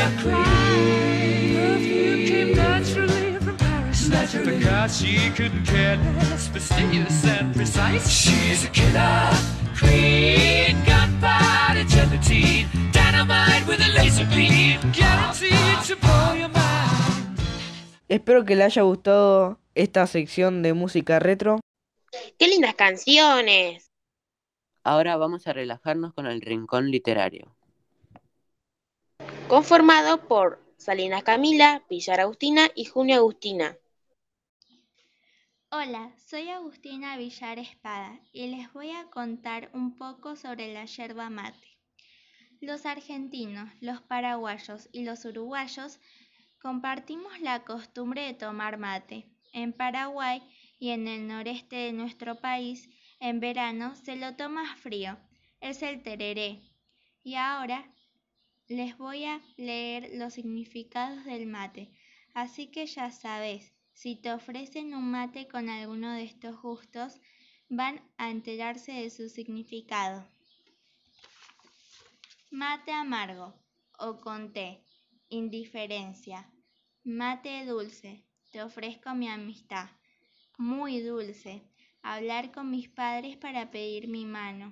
Perfume 1.56 2.26
came 2.28 2.56
naturally 2.56 3.38
from 3.40 3.58
Paris. 3.58 4.10
Because 4.46 4.98
she 4.98 5.30
couldn't 5.32 5.66
care 5.66 5.98
less, 5.98 6.48
fastidious 6.48 7.26
and 7.26 7.56
precise. 7.56 8.10
She's 8.10 8.66
a 8.66 8.70
killer 8.70 9.30
queen, 9.78 10.78
gunpowder 10.86 11.84
gelatine, 11.86 12.68
dynamite 12.92 13.66
with 13.68 13.80
a 13.82 13.92
laser 13.94 14.26
beam, 14.26 14.80
guaranteed 14.92 15.84
to 15.86 15.96
blow 15.98 16.34
your. 16.34 16.53
Espero 18.10 18.44
que 18.44 18.56
le 18.56 18.64
haya 18.64 18.82
gustado 18.82 19.60
esta 19.76 20.06
sección 20.08 20.62
de 20.62 20.74
música 20.74 21.20
retro. 21.20 21.60
¡Qué 22.38 22.48
lindas 22.48 22.76
canciones! 22.76 23.92
Ahora 24.84 25.16
vamos 25.16 25.48
a 25.48 25.54
relajarnos 25.54 26.14
con 26.14 26.28
el 26.28 26.42
rincón 26.42 26.92
literario. 26.92 27.56
Conformado 29.48 30.28
por 30.28 30.62
Salinas 30.78 31.24
Camila, 31.24 31.84
Villar 31.90 32.20
Agustina 32.20 32.70
y 32.76 32.86
Junio 32.86 33.16
Agustina. 33.16 33.78
Hola, 35.72 36.14
soy 36.18 36.50
Agustina 36.50 37.18
Villar 37.18 37.58
Espada 37.58 38.20
y 38.34 38.48
les 38.48 38.72
voy 38.74 38.92
a 38.92 39.06
contar 39.06 39.70
un 39.74 39.98
poco 39.98 40.36
sobre 40.36 40.74
la 40.74 40.86
yerba 40.86 41.30
mate. 41.30 41.80
Los 42.60 42.86
argentinos, 42.86 43.70
los 43.80 44.02
paraguayos 44.02 44.90
y 44.92 45.04
los 45.04 45.26
uruguayos 45.26 46.00
compartimos 46.64 47.42
la 47.42 47.66
costumbre 47.66 48.22
de 48.22 48.34
tomar 48.34 48.78
mate. 48.78 49.26
En 49.52 49.74
Paraguay 49.74 50.42
y 50.80 50.92
en 50.92 51.10
el 51.10 51.28
noreste 51.28 51.76
de 51.76 51.92
nuestro 51.92 52.40
país, 52.40 52.90
en 53.20 53.42
verano 53.42 53.96
se 53.96 54.16
lo 54.16 54.38
toma 54.38 54.78
frío. 54.78 55.18
Es 55.60 55.84
el 55.84 56.02
tereré. 56.04 56.62
Y 57.22 57.36
ahora 57.36 57.86
les 58.70 58.98
voy 58.98 59.26
a 59.26 59.42
leer 59.58 60.12
los 60.14 60.36
significados 60.36 61.26
del 61.26 61.48
mate. 61.48 61.92
Así 62.34 62.68
que 62.68 62.86
ya 62.86 63.12
sabes, 63.12 63.74
si 63.92 64.16
te 64.16 64.32
ofrecen 64.32 64.94
un 64.96 65.12
mate 65.12 65.50
con 65.50 65.68
alguno 65.68 66.14
de 66.14 66.24
estos 66.24 66.62
gustos, 66.62 67.20
van 67.68 68.02
a 68.18 68.32
enterarse 68.32 68.94
de 68.94 69.10
su 69.10 69.28
significado. 69.28 70.26
Mate 72.52 72.94
amargo 72.94 73.54
o 74.00 74.22
con 74.22 74.54
té, 74.54 74.82
indiferencia. 75.28 76.53
Mate 77.06 77.66
dulce, 77.66 78.24
te 78.50 78.64
ofrezco 78.64 79.14
mi 79.14 79.28
amistad. 79.28 79.90
Muy 80.58 81.02
dulce, 81.02 81.62
hablar 82.02 82.54
con 82.54 82.72
mis 82.72 82.88
padres 82.88 83.36
para 83.36 83.72
pedir 83.72 84.08
mi 84.08 84.24
mano. 84.24 84.72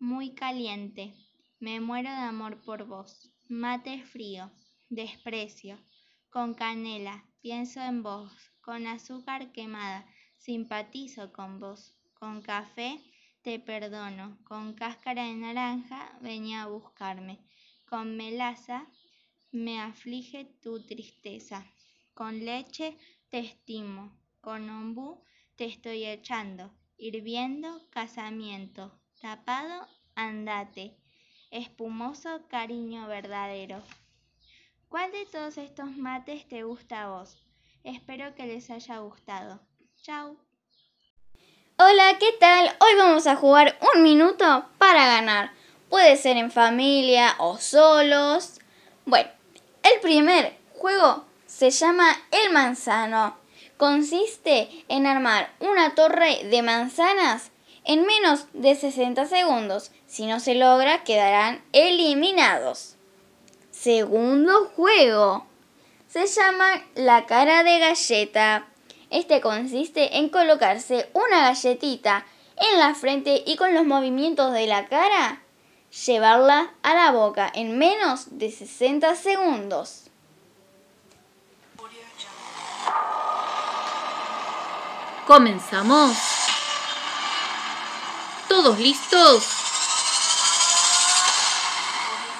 Muy 0.00 0.34
caliente, 0.34 1.14
me 1.60 1.78
muero 1.78 2.10
de 2.10 2.16
amor 2.16 2.60
por 2.64 2.88
vos. 2.88 3.30
Mate 3.48 4.02
frío, 4.02 4.50
desprecio. 4.90 5.78
Con 6.28 6.54
canela, 6.54 7.24
pienso 7.40 7.80
en 7.80 8.02
vos. 8.02 8.32
Con 8.60 8.88
azúcar 8.88 9.52
quemada, 9.52 10.08
simpatizo 10.36 11.32
con 11.32 11.60
vos. 11.60 11.96
Con 12.14 12.42
café, 12.42 12.98
te 13.42 13.60
perdono. 13.60 14.38
Con 14.42 14.74
cáscara 14.74 15.22
de 15.22 15.34
naranja, 15.34 16.18
venía 16.20 16.64
a 16.64 16.66
buscarme. 16.66 17.38
Con 17.86 18.16
melaza, 18.16 18.88
me 19.54 19.80
aflige 19.80 20.46
tu 20.62 20.84
tristeza. 20.84 21.64
Con 22.12 22.44
leche, 22.44 22.98
te 23.30 23.38
estimo. 23.38 24.12
Con 24.40 24.68
ombú, 24.68 25.22
te 25.56 25.64
estoy 25.64 26.04
echando. 26.04 26.72
Hirviendo, 26.98 27.80
casamiento. 27.90 28.92
Tapado, 29.20 29.86
andate. 30.16 30.96
Espumoso, 31.52 32.42
cariño 32.48 33.06
verdadero. 33.06 33.80
¿Cuál 34.88 35.12
de 35.12 35.24
todos 35.26 35.56
estos 35.56 35.96
mates 35.96 36.48
te 36.48 36.64
gusta 36.64 37.02
a 37.02 37.08
vos? 37.10 37.38
Espero 37.84 38.34
que 38.34 38.46
les 38.46 38.70
haya 38.70 38.98
gustado. 38.98 39.60
Chao. 40.02 40.36
Hola, 41.78 42.16
¿qué 42.18 42.32
tal? 42.40 42.66
Hoy 42.80 42.96
vamos 42.98 43.28
a 43.28 43.36
jugar 43.36 43.78
un 43.94 44.02
minuto 44.02 44.66
para 44.78 45.06
ganar. 45.06 45.52
Puede 45.88 46.16
ser 46.16 46.36
en 46.38 46.50
familia 46.50 47.36
o 47.38 47.58
solos. 47.58 48.60
Bueno, 49.06 49.30
el 49.84 50.00
primer 50.00 50.56
juego 50.74 51.24
se 51.46 51.70
llama 51.70 52.16
El 52.30 52.52
Manzano. 52.52 53.36
Consiste 53.76 54.68
en 54.88 55.06
armar 55.06 55.52
una 55.60 55.94
torre 55.94 56.44
de 56.44 56.62
manzanas 56.62 57.50
en 57.84 58.06
menos 58.06 58.46
de 58.54 58.74
60 58.74 59.26
segundos. 59.26 59.90
Si 60.06 60.26
no 60.26 60.40
se 60.40 60.54
logra, 60.54 61.04
quedarán 61.04 61.62
eliminados. 61.72 62.96
Segundo 63.70 64.72
juego. 64.74 65.46
Se 66.08 66.26
llama 66.26 66.82
La 66.94 67.26
cara 67.26 67.62
de 67.62 67.78
galleta. 67.78 68.66
Este 69.10 69.40
consiste 69.40 70.16
en 70.16 70.28
colocarse 70.28 71.10
una 71.12 71.42
galletita 71.42 72.24
en 72.56 72.78
la 72.78 72.94
frente 72.94 73.42
y 73.46 73.56
con 73.56 73.74
los 73.74 73.84
movimientos 73.84 74.52
de 74.52 74.66
la 74.66 74.86
cara 74.86 75.43
llevarla 75.94 76.74
a 76.82 76.94
la 76.94 77.12
boca 77.12 77.50
en 77.54 77.78
menos 77.78 78.26
de 78.38 78.50
60 78.50 79.14
segundos. 79.14 80.02
Comenzamos. 85.26 86.16
¿Todos 88.48 88.78
listos? 88.78 89.44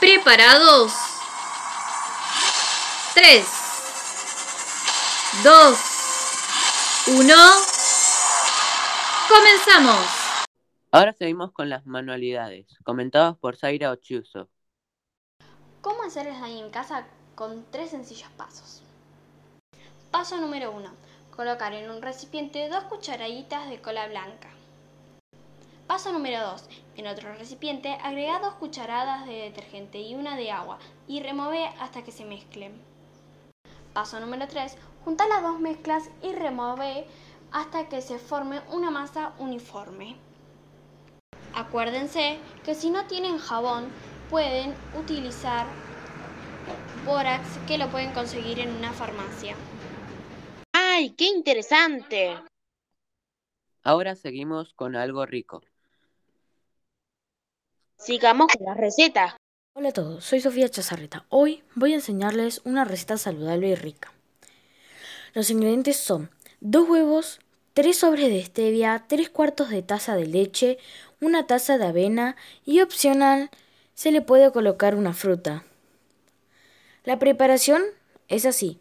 ¿Preparados? 0.00 0.92
3, 3.14 3.46
2, 5.44 5.78
1. 7.06 7.34
¡Comenzamos! 9.28 10.23
Ahora 10.94 11.12
seguimos 11.12 11.50
con 11.50 11.68
las 11.68 11.86
manualidades, 11.86 12.78
comentadas 12.84 13.36
por 13.36 13.56
Zaira 13.56 13.90
Ochuso. 13.90 14.48
¿Cómo 15.80 16.04
hacerlas 16.04 16.40
ahí 16.40 16.60
en 16.60 16.70
casa 16.70 17.04
con 17.34 17.64
tres 17.72 17.90
sencillos 17.90 18.30
pasos? 18.36 18.80
Paso 20.12 20.36
número 20.36 20.70
1. 20.70 20.88
Colocar 21.34 21.72
en 21.72 21.90
un 21.90 22.00
recipiente 22.00 22.68
dos 22.68 22.84
cucharaditas 22.84 23.68
de 23.68 23.80
cola 23.80 24.06
blanca. 24.06 24.50
Paso 25.88 26.12
número 26.12 26.40
2. 26.40 26.68
En 26.94 27.08
otro 27.08 27.34
recipiente 27.34 27.98
agrega 28.00 28.38
dos 28.38 28.54
cucharadas 28.54 29.26
de 29.26 29.32
detergente 29.32 30.00
y 30.00 30.14
una 30.14 30.36
de 30.36 30.52
agua 30.52 30.78
y 31.08 31.20
remueve 31.24 31.66
hasta 31.80 32.04
que 32.04 32.12
se 32.12 32.24
mezclen. 32.24 32.80
Paso 33.94 34.20
número 34.20 34.46
3. 34.46 34.76
Junta 35.04 35.26
las 35.26 35.42
dos 35.42 35.58
mezclas 35.58 36.08
y 36.22 36.30
remueve 36.34 37.08
hasta 37.50 37.88
que 37.88 38.00
se 38.00 38.20
forme 38.20 38.60
una 38.70 38.92
masa 38.92 39.32
uniforme. 39.40 40.18
Acuérdense 41.54 42.38
que 42.64 42.74
si 42.74 42.90
no 42.90 43.06
tienen 43.06 43.38
jabón 43.38 43.88
pueden 44.28 44.74
utilizar 44.98 45.66
bórax 47.04 47.46
que 47.66 47.78
lo 47.78 47.88
pueden 47.90 48.12
conseguir 48.12 48.58
en 48.58 48.70
una 48.70 48.92
farmacia. 48.92 49.54
¡Ay, 50.72 51.10
qué 51.10 51.26
interesante! 51.26 52.36
Ahora 53.82 54.16
seguimos 54.16 54.72
con 54.74 54.96
algo 54.96 55.26
rico. 55.26 55.62
Sigamos 57.98 58.48
con 58.52 58.66
las 58.66 58.76
recetas. 58.76 59.36
Hola 59.76 59.90
a 59.90 59.92
todos, 59.92 60.24
soy 60.24 60.40
Sofía 60.40 60.68
Chazarreta. 60.68 61.26
Hoy 61.28 61.62
voy 61.74 61.92
a 61.92 61.96
enseñarles 61.96 62.62
una 62.64 62.84
receta 62.84 63.16
saludable 63.16 63.68
y 63.68 63.74
rica. 63.74 64.12
Los 65.34 65.50
ingredientes 65.50 65.96
son 65.98 66.30
dos 66.60 66.88
huevos, 66.88 67.40
tres 67.74 67.98
sobres 67.98 68.28
de 68.28 68.42
stevia, 68.44 69.04
tres 69.08 69.28
cuartos 69.30 69.68
de 69.70 69.82
taza 69.82 70.14
de 70.16 70.26
leche, 70.26 70.78
una 71.24 71.46
taza 71.46 71.78
de 71.78 71.86
avena 71.86 72.36
y 72.64 72.80
opcional 72.80 73.50
se 73.94 74.12
le 74.12 74.20
puede 74.20 74.52
colocar 74.52 74.94
una 74.94 75.14
fruta. 75.14 75.64
La 77.04 77.18
preparación 77.18 77.82
es 78.28 78.46
así. 78.46 78.80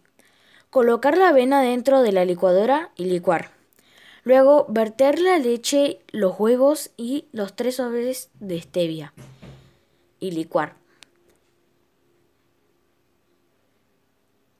Colocar 0.69 1.17
la 1.17 1.29
avena 1.29 1.61
dentro 1.61 2.01
de 2.01 2.11
la 2.11 2.25
licuadora 2.25 2.91
y 2.95 3.05
licuar. 3.05 3.51
Luego 4.23 4.65
verter 4.69 5.19
la 5.19 5.37
leche, 5.37 5.99
los 6.11 6.39
huevos 6.39 6.91
y 6.97 7.25
los 7.31 7.55
tres 7.55 7.75
sobres 7.75 8.29
de 8.39 8.61
stevia 8.61 9.13
y 10.19 10.31
licuar. 10.31 10.75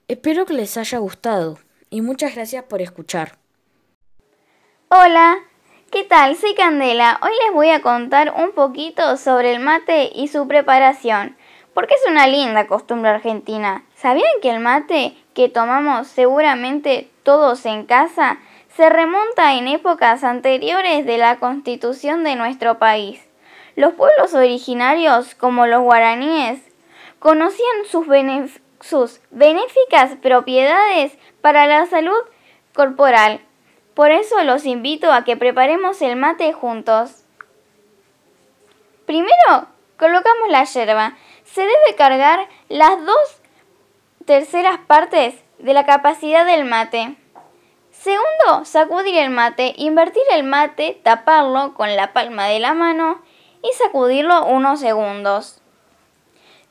Espero 0.07 0.45
que 0.45 0.53
les 0.53 0.77
haya 0.77 0.99
gustado 0.99 1.57
y 1.89 2.01
muchas 2.01 2.35
gracias 2.35 2.65
por 2.65 2.81
escuchar. 2.81 3.39
Hola, 4.89 5.37
¿qué 5.93 6.03
tal? 6.03 6.35
Soy 6.35 6.55
Candela. 6.55 7.19
Hoy 7.21 7.29
les 7.45 7.53
voy 7.53 7.69
a 7.69 7.83
contar 7.83 8.33
un 8.35 8.53
poquito 8.53 9.15
sobre 9.15 9.53
el 9.53 9.59
mate 9.59 10.09
y 10.15 10.27
su 10.27 10.47
preparación, 10.47 11.37
porque 11.75 11.93
es 11.93 12.01
una 12.09 12.25
linda 12.25 12.65
costumbre 12.65 13.11
argentina. 13.11 13.83
¿Sabían 13.93 14.31
que 14.41 14.49
el 14.49 14.59
mate 14.59 15.15
que 15.35 15.49
tomamos 15.49 16.07
seguramente 16.07 17.11
todos 17.21 17.67
en 17.67 17.85
casa 17.85 18.39
se 18.75 18.89
remonta 18.89 19.53
en 19.53 19.67
épocas 19.67 20.23
anteriores 20.23 21.05
de 21.05 21.19
la 21.19 21.37
constitución 21.37 22.23
de 22.23 22.37
nuestro 22.37 22.79
país? 22.79 23.21
Los 23.75 23.93
pueblos 23.93 24.33
originarios, 24.33 25.35
como 25.35 25.67
los 25.67 25.83
guaraníes, 25.83 26.59
conocían 27.19 27.85
sus, 27.87 28.07
sus 28.81 29.21
benéficas 29.29 30.15
propiedades 30.23 31.15
para 31.41 31.67
la 31.67 31.85
salud 31.85 32.17
corporal. 32.73 33.41
Por 33.93 34.11
eso 34.11 34.43
los 34.43 34.65
invito 34.65 35.11
a 35.11 35.23
que 35.23 35.37
preparemos 35.37 36.01
el 36.01 36.15
mate 36.15 36.51
juntos. 36.53 37.23
Primero, 39.05 39.67
colocamos 39.97 40.49
la 40.49 40.63
yerba. 40.63 41.15
Se 41.43 41.61
debe 41.61 41.95
cargar 41.95 42.47
las 42.69 43.05
dos 43.05 43.41
terceras 44.25 44.79
partes 44.87 45.35
de 45.59 45.73
la 45.73 45.85
capacidad 45.85 46.45
del 46.45 46.65
mate. 46.65 47.15
Segundo, 47.91 48.65
sacudir 48.65 49.15
el 49.17 49.29
mate, 49.29 49.73
invertir 49.77 50.23
el 50.31 50.43
mate, 50.43 50.99
taparlo 51.03 51.73
con 51.75 51.95
la 51.95 52.11
palma 52.11 52.47
de 52.47 52.59
la 52.59 52.73
mano 52.73 53.21
y 53.61 53.71
sacudirlo 53.77 54.45
unos 54.45 54.79
segundos. 54.79 55.61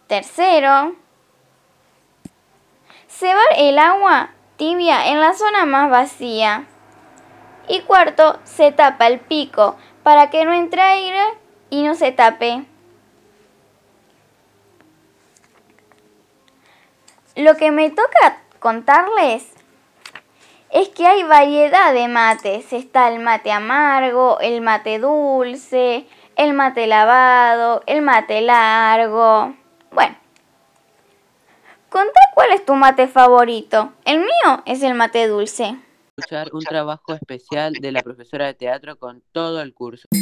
Tercero, 0.09 0.95
cebar 3.09 3.47
el 3.57 3.79
agua 3.79 4.31
tibia 4.57 5.09
en 5.09 5.21
la 5.21 5.33
zona 5.33 5.65
más 5.65 5.89
vacía. 5.89 6.67
Y 7.73 7.81
cuarto, 7.81 8.39
se 8.45 8.71
tapa 8.71 9.07
el 9.07 9.19
pico 9.19 9.79
para 10.03 10.29
que 10.29 10.45
no 10.45 10.53
entre 10.53 10.83
aire 10.83 11.23
y 11.71 11.83
no 11.85 11.95
se 11.95 12.13
tape. 12.13 12.67
Lo 17.35 17.57
que 17.57 17.71
me 17.71 17.89
toca 17.89 18.43
contarles 18.59 19.49
es 20.69 20.91
que 20.91 21.07
hay 21.07 21.23
variedad 21.23 21.95
de 21.95 22.09
mates. 22.09 22.75
Está 22.75 23.09
el 23.09 23.21
mate 23.21 23.51
amargo, 23.51 24.39
el 24.41 24.61
mate 24.61 24.99
dulce, 24.99 26.07
el 26.37 26.53
mate 26.53 26.87
lavado, 26.87 27.85
el 27.87 28.03
mate 28.03 28.43
largo. 28.43 29.55
Bueno, 29.91 30.15
contá 31.89 32.21
cuál 32.35 32.53
es 32.53 32.67
tu 32.67 32.75
mate 32.75 33.09
favorito. 33.09 33.95
El 34.05 34.19
mío 34.19 34.63
es 34.67 34.83
el 34.83 34.93
mate 34.93 35.27
dulce 35.27 35.79
escuchar 36.23 36.51
un 36.53 36.63
trabajo 36.63 37.15
especial 37.15 37.73
de 37.75 37.91
la 37.91 38.01
profesora 38.01 38.47
de 38.47 38.55
teatro 38.55 38.97
con 38.97 39.25
todo 39.33 39.61
el 39.61 39.75
curso. 39.75 40.07
¿Qué 40.11 40.21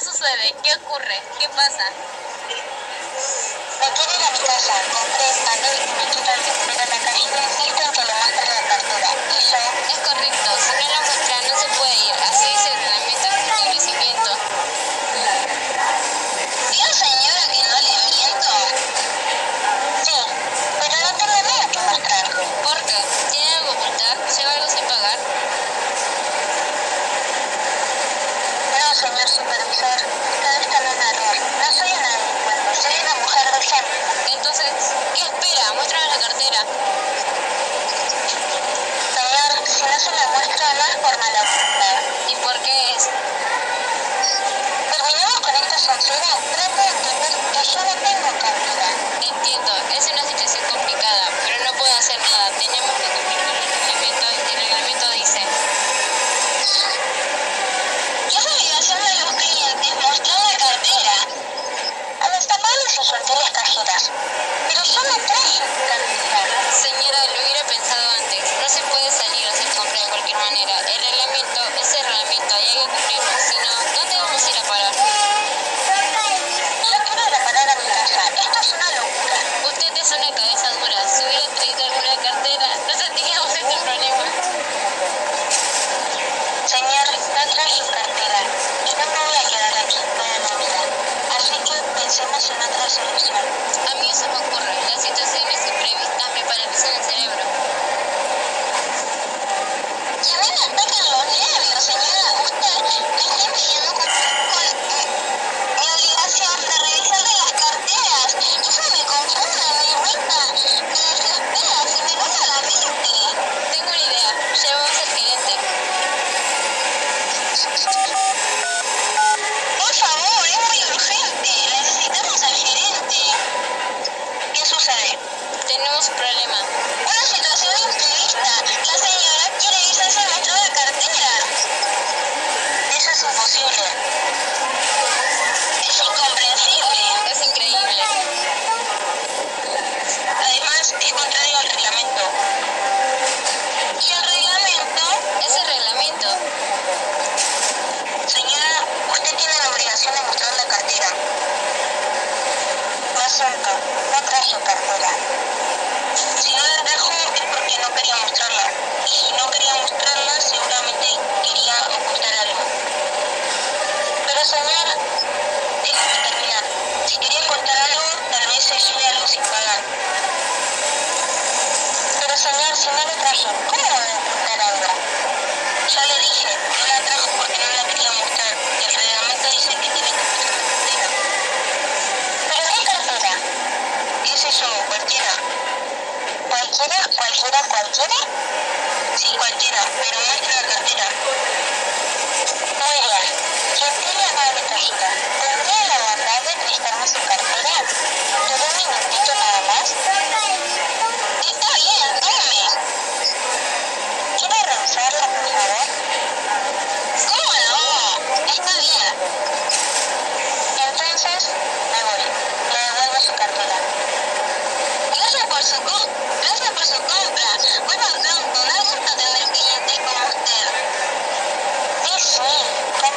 sucede? 0.00 0.54
¿Qué 0.64 0.70
ocurre? 0.80 1.18
¿Qué 1.38 1.46
pasa? 1.48 1.84
Me 3.80 3.88
quiero 3.92 4.12
ir 4.16 4.24
a 4.24 4.30
mi 4.32 4.40
casa, 4.48 4.74
compré 4.96 5.28
Manuel 5.44 5.76
y 5.84 5.92
me 5.92 6.06
quitan 6.08 6.40
pero 6.64 6.84
la 6.88 6.98
cariño 7.04 7.36
insisten 7.44 7.92
que 7.92 8.04
le 8.08 8.14
muestre 8.16 8.48
la 8.48 8.64
captura. 8.64 9.10
Y 9.28 9.40
yo, 9.44 9.60
es 9.92 10.00
correcto, 10.08 10.48
si 10.56 10.72
no 10.72 10.86
la 10.88 11.00
muestra 11.04 11.36
no 11.44 11.54
se 11.60 11.68
puede 11.76 11.96
ir. 12.00 12.16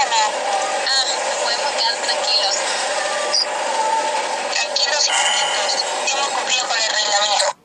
Ah, 0.10 1.04
nos 1.26 1.38
podemos 1.44 1.72
quedar 1.78 1.96
tranquilos. 2.02 2.56
Tranquilos 4.54 5.08
y 5.08 5.12
contentos. 5.12 5.72
Hemos 6.14 6.30
cumplido 6.30 6.68
con 6.68 6.78
el 6.78 6.90
reglamento. 6.90 7.58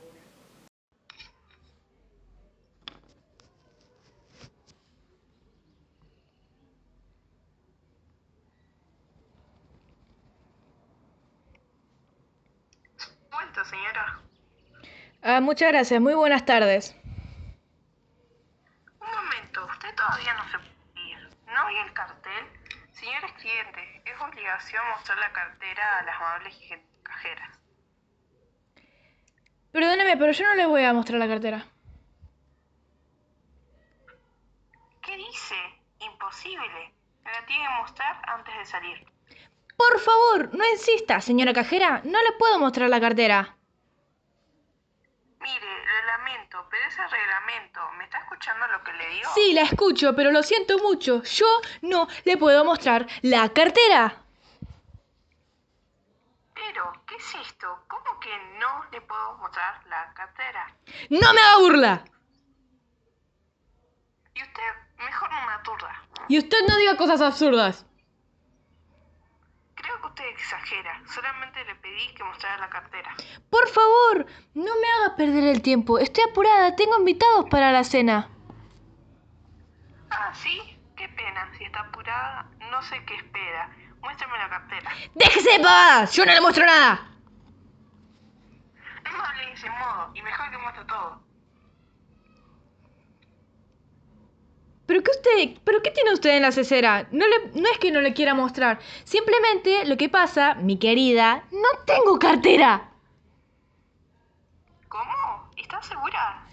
Señora. 13.65 14.21
Ah, 15.23 15.41
muchas 15.41 15.69
gracias. 15.69 16.01
Muy 16.01 16.15
buenas 16.15 16.45
tardes. 16.45 16.97
Perdóneme, 29.73 30.19
pero 30.19 30.33
yo 30.33 30.47
no 30.47 30.55
le 30.55 30.67
voy 30.67 30.85
a 30.85 30.93
mostrar 30.93 31.19
la 31.19 31.27
cartera. 31.27 31.65
¿Qué 35.01 35.17
dice? 35.17 35.55
Imposible. 36.01 36.95
Me 37.25 37.33
la 37.33 37.47
tiene 37.47 37.65
que 37.65 37.75
mostrar 37.81 38.21
antes 38.29 38.55
de 38.59 38.67
salir. 38.67 39.07
Por 39.77 39.99
favor, 39.99 40.55
no 40.55 40.65
insista, 40.73 41.21
señora 41.23 41.55
cajera. 41.55 42.03
No 42.05 42.23
le 42.23 42.33
puedo 42.33 42.59
mostrar 42.59 42.91
la 42.91 43.01
cartera. 43.01 43.57
Mire, 45.41 45.67
lo 45.67 46.07
lamento, 46.07 46.67
pero 46.71 46.87
es 46.87 46.99
el 46.99 47.11
reglamento. 47.11 47.81
¿Me 47.97 48.05
está 48.05 48.19
escuchando 48.19 48.67
lo 48.69 48.85
que 48.85 48.93
le 48.93 49.09
digo? 49.09 49.31
Sí, 49.35 49.53
la 49.55 49.63
escucho, 49.63 50.15
pero 50.15 50.31
lo 50.31 50.43
siento 50.43 50.79
mucho. 50.79 51.23
Yo 51.23 51.47
no 51.81 52.07
le 52.25 52.37
puedo 52.37 52.65
mostrar 52.65 53.07
la 53.23 53.49
cartera. 53.49 54.22
Pero, 56.73 56.91
¿qué 57.07 57.17
es 57.17 57.35
esto? 57.47 57.85
¿Cómo 57.87 58.19
que 58.19 58.31
no 58.59 58.85
le 58.91 59.03
puedo 59.03 59.37
mostrar 59.37 59.87
la 59.89 60.11
cartera? 60.15 60.75
¡No 61.11 61.35
me 61.35 61.41
haga 61.41 61.59
burla! 61.59 62.05
Y 64.35 64.43
usted, 64.43 64.63
mejor 64.97 65.31
no 65.33 65.47
me 65.47 65.53
aturda. 65.53 66.03
Y 66.29 66.39
usted 66.39 66.57
no 66.67 66.75
diga 66.79 66.97
cosas 66.97 67.21
absurdas. 67.21 67.85
Creo 69.75 70.01
que 70.01 70.07
usted 70.07 70.25
exagera. 70.29 71.03
Solamente 71.09 71.63
le 71.63 71.75
pedí 71.75 72.15
que 72.15 72.25
mostrara 72.25 72.57
la 72.57 72.71
cartera. 72.71 73.15
Por 73.51 73.69
favor, 73.69 74.27
no 74.55 74.73
me 74.75 74.93
haga 74.93 75.17
perder 75.17 75.45
el 75.45 75.61
tiempo. 75.61 75.99
Estoy 75.99 76.25
apurada, 76.31 76.75
tengo 76.75 76.99
invitados 76.99 77.51
para 77.51 77.71
la 77.71 77.85
cena. 77.85 78.31
Ah, 80.09 80.33
¿sí? 80.33 80.79
Qué 80.97 81.07
pena. 81.11 81.53
Si 81.59 81.65
está 81.65 81.81
apurada, 81.81 82.49
no 82.71 82.83
sé 82.83 83.05
qué 83.05 83.17
espera. 83.17 83.69
Muéstrame 84.03 84.39
la 84.39 84.49
cartera. 84.49 84.91
¡Déjese 85.15 85.53
de 85.53 85.59
pavadas! 85.61 86.13
¡Yo 86.13 86.27
no 86.27 86.33
le 86.33 86.41
muestro 86.41 86.67
nada! 86.67 87.09
No 89.05 89.39
de 89.39 89.53
ese 89.53 89.71
modo. 89.71 90.11
Y 90.15 90.23
mejor 90.23 90.51
que 90.51 90.59
muestre 90.59 90.85
todo. 90.85 91.23
¿Pero 94.87 95.03
qué 95.03 95.11
usted, 95.11 95.61
pero 95.65 95.81
qué 95.83 95.91
tiene 95.91 96.13
usted 96.13 96.37
en 96.37 96.43
la 96.43 96.53
cesera? 96.53 97.07
No, 97.13 97.27
le, 97.27 97.61
no 97.61 97.71
es 97.71 97.79
que 97.79 97.91
no 97.93 98.01
le 98.01 98.13
quiera 98.13 98.35
mostrar. 98.35 98.79
Simplemente 99.05 99.87
lo 99.87 99.97
que 99.97 100.09
pasa, 100.09 100.55
mi 100.55 100.79
querida, 100.79 101.45
no 101.53 101.85
tengo 101.87 102.19
cartera. 102.19 102.91
¿Cómo? 104.89 105.51
¿Estás 105.57 105.87
segura? 105.87 106.45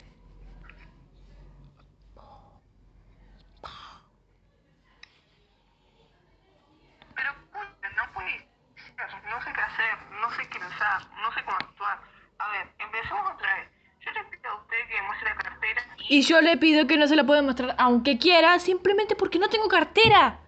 Pero, 7.16 7.34
puta, 7.52 7.90
no 7.98 8.14
puede 8.14 8.38
ser. 8.38 9.19
No 9.30 9.42
sé 9.44 9.54
qué 9.54 9.62
hacer, 9.62 9.98
no 10.20 10.32
sé 10.32 10.50
qué 10.50 10.60
pensar, 10.60 11.08
no 11.22 11.32
sé 11.34 11.44
cómo 11.44 11.58
actuar. 11.58 12.00
A 12.40 12.50
ver, 12.50 12.68
empecemos 12.80 13.32
otra 13.34 13.56
vez. 13.56 13.70
Yo 14.02 14.12
le 14.12 14.24
pido 14.26 14.50
a 14.50 14.56
usted 14.56 14.78
que 14.88 15.02
muestre 15.04 15.30
la 15.30 15.36
cartera 15.36 15.82
y... 15.98 16.18
Y 16.18 16.22
yo 16.24 16.42
le 16.42 16.58
pido 16.58 16.88
que 16.88 16.98
no 16.98 17.08
se 17.08 17.16
la 17.16 17.24
pueda 17.24 17.42
mostrar 17.42 17.76
aunque 17.78 18.18
quiera, 18.18 18.58
simplemente 18.60 19.16
porque 19.16 19.40
no 19.40 19.50
tengo 19.50 19.68
cartera. 19.68 20.40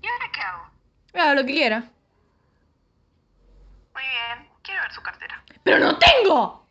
¿Y 0.00 0.06
ahora 0.06 0.30
qué 0.32 0.40
hago? 0.40 0.70
Haga 1.14 1.34
lo 1.34 1.46
que 1.46 1.52
quiera. 1.52 1.78
Muy 3.94 4.02
bien, 4.02 4.50
quiero 4.62 4.82
ver 4.82 4.92
su 4.92 5.02
cartera. 5.02 5.42
¡Pero 5.62 5.78
no 5.78 5.98
tengo! 5.98 6.66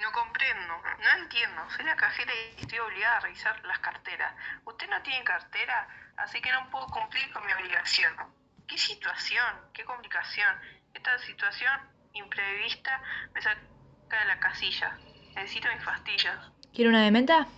No 0.00 0.12
comprendo, 0.12 0.74
no 0.98 1.22
entiendo. 1.22 1.70
Soy 1.70 1.84
la 1.84 1.96
cajera 1.96 2.32
y 2.34 2.60
estoy 2.60 2.78
obligada 2.78 3.18
a 3.18 3.20
revisar 3.20 3.64
las 3.64 3.78
carteras. 3.80 4.34
Usted 4.64 4.88
no 4.88 5.00
tiene 5.02 5.22
cartera, 5.22 5.86
así 6.16 6.40
que 6.40 6.50
no 6.50 6.68
puedo 6.70 6.86
cumplir 6.86 7.30
con 7.32 7.41
¿Qué 7.82 8.78
situación? 8.78 9.44
¿Qué 9.74 9.84
complicación? 9.84 10.56
Esta 10.94 11.18
situación 11.18 11.80
imprevista 12.12 13.02
me 13.34 13.42
saca 13.42 13.60
de 14.08 14.24
la 14.26 14.38
casilla. 14.38 14.96
Necesito 15.34 15.68
mis 15.74 15.84
pastillas. 15.84 16.38
¿Quiere 16.72 16.90
una 16.90 17.02
de 17.02 17.10
menta? 17.10 17.48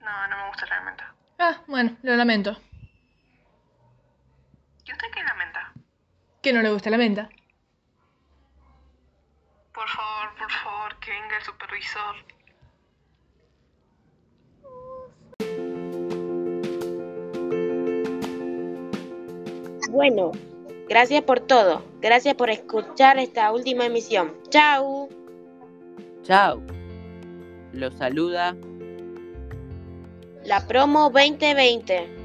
No, 0.00 0.28
no 0.28 0.36
me 0.36 0.48
gusta 0.48 0.66
la 0.66 0.80
menta. 0.82 1.14
Ah, 1.40 1.60
bueno, 1.66 1.96
lo 2.02 2.14
lamento. 2.14 2.56
¿Y 4.84 4.92
usted 4.92 5.10
qué 5.12 5.24
lamenta? 5.24 5.72
Que 6.40 6.52
no 6.52 6.62
le 6.62 6.70
gusta 6.70 6.90
la 6.90 6.98
menta. 6.98 7.28
Por 9.74 9.88
favor, 9.88 10.36
por 10.38 10.50
favor, 10.52 10.98
que 11.00 11.10
venga 11.10 11.36
el 11.36 11.42
supervisor. 11.42 12.16
Bueno, 19.98 20.30
gracias 20.88 21.24
por 21.24 21.40
todo. 21.40 21.82
Gracias 22.00 22.36
por 22.36 22.50
escuchar 22.50 23.18
esta 23.18 23.50
última 23.50 23.86
emisión. 23.86 24.32
Chau. 24.48 25.08
Chao. 26.22 26.62
Los 27.72 27.94
saluda 27.94 28.54
La 30.44 30.64
promo 30.68 31.10
2020. 31.10 32.17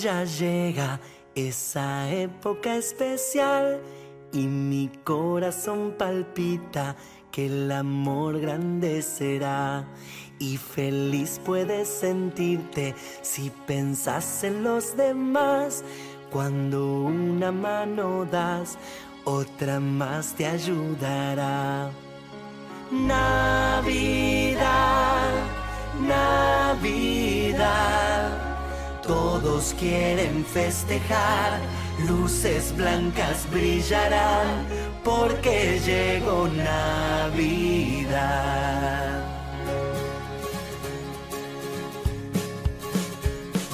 Ya 0.00 0.24
llega, 0.24 0.98
esa 1.34 2.10
época 2.10 2.76
especial, 2.76 3.80
y 4.32 4.46
mi 4.46 4.90
corazón 5.04 5.94
palpita 5.96 6.96
que 7.30 7.46
el 7.46 7.70
amor 7.70 8.40
grande 8.40 9.02
será. 9.02 9.86
Y 10.38 10.56
feliz 10.56 11.40
puedes 11.44 11.88
sentirte 11.88 12.94
si 13.22 13.50
pensas 13.66 14.42
en 14.42 14.64
los 14.64 14.96
demás. 14.96 15.84
Cuando 16.30 17.02
una 17.02 17.52
mano 17.52 18.24
das, 18.24 18.78
otra 19.24 19.78
más 19.80 20.34
te 20.34 20.46
ayudará. 20.46 21.90
Navidad, 22.90 24.62
Navidad. 26.06 28.13
Todos 29.44 29.74
quieren 29.78 30.42
festejar, 30.42 31.60
luces 32.08 32.74
blancas 32.74 33.46
brillarán 33.52 34.64
porque 35.04 35.78
llegó 35.84 36.48
Navidad. 36.48 37.44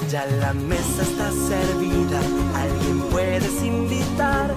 Ya 0.09 0.25
la 0.41 0.51
mesa 0.51 1.03
está 1.03 1.31
servida, 1.31 2.19
alguien 2.53 2.99
puedes 3.09 3.63
invitar 3.63 4.53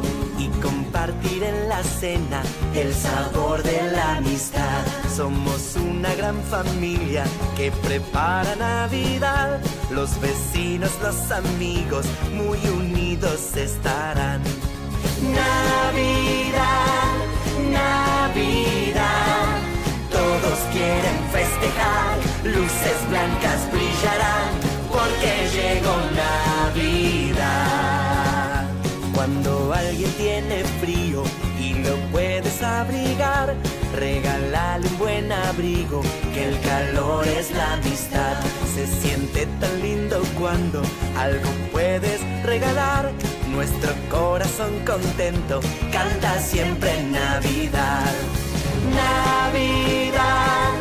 compartir 0.94 1.42
en 1.42 1.68
la 1.68 1.82
cena 1.82 2.40
el 2.72 2.94
sabor 2.94 3.62
de 3.64 3.90
la 3.90 4.18
amistad. 4.18 4.84
Somos 5.16 5.74
una 5.74 6.14
gran 6.14 6.40
familia 6.44 7.24
que 7.56 7.72
prepara 7.72 8.54
Navidad. 8.54 9.60
Los 9.90 10.20
vecinos, 10.20 10.92
los 11.02 11.32
amigos, 11.32 12.06
muy 12.32 12.58
unidos 12.68 13.56
estarán. 13.56 14.40
Navidad, 15.34 17.14
Navidad. 17.72 19.58
Todos 20.12 20.58
quieren 20.70 21.18
festejar, 21.32 22.16
luces 22.44 22.98
blancas 23.10 23.60
brillarán 23.72 24.52
porque 24.92 25.32
llegó 25.56 25.96
Navidad. 26.14 27.23
Cuando 29.24 29.72
alguien 29.72 30.12
tiene 30.18 30.62
frío 30.82 31.22
y 31.58 31.72
lo 31.72 31.96
puedes 32.12 32.62
abrigar, 32.62 33.54
regálale 33.94 34.86
un 34.86 34.98
buen 34.98 35.32
abrigo, 35.32 36.02
que 36.34 36.48
el 36.48 36.60
calor 36.60 37.26
es 37.26 37.50
la 37.52 37.72
amistad. 37.72 38.36
Se 38.74 38.86
siente 38.86 39.46
tan 39.60 39.80
lindo 39.80 40.20
cuando 40.38 40.82
algo 41.16 41.48
puedes 41.72 42.20
regalar. 42.42 43.10
Nuestro 43.50 43.94
corazón 44.10 44.78
contento 44.84 45.60
canta 45.90 46.38
siempre 46.42 46.90
en 46.98 47.12
Navidad. 47.12 48.12
Navidad, 48.94 50.72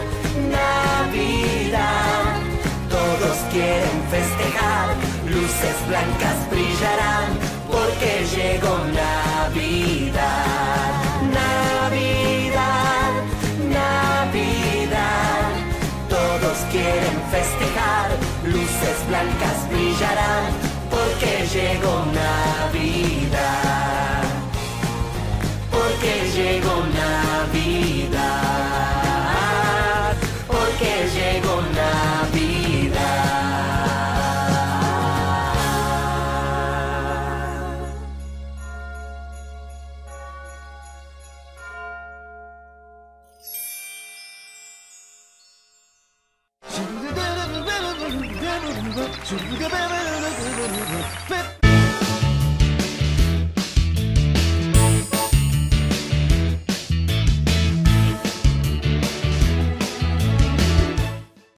Navidad. 0.52 2.42
Todos 2.90 3.38
quieren 3.54 4.04
festejar, 4.12 4.96
luces 5.30 5.88
blancas 5.88 6.50
brillarán 6.52 7.53
porque 7.74 8.12
llegó 8.36 8.78
Navidad. 9.04 10.92
Navidad, 11.42 13.12
Navidad. 13.80 15.46
Todos 16.08 16.58
quieren 16.72 17.18
festejar, 17.32 18.08
luces 18.46 18.98
blancas 19.10 19.58
brillarán 19.72 20.74
porque 20.94 21.32
llegó 21.56 21.96
Navidad. 22.24 24.24
Porque 25.72 26.14
llegó 26.36 26.76
Navidad. 26.94 27.33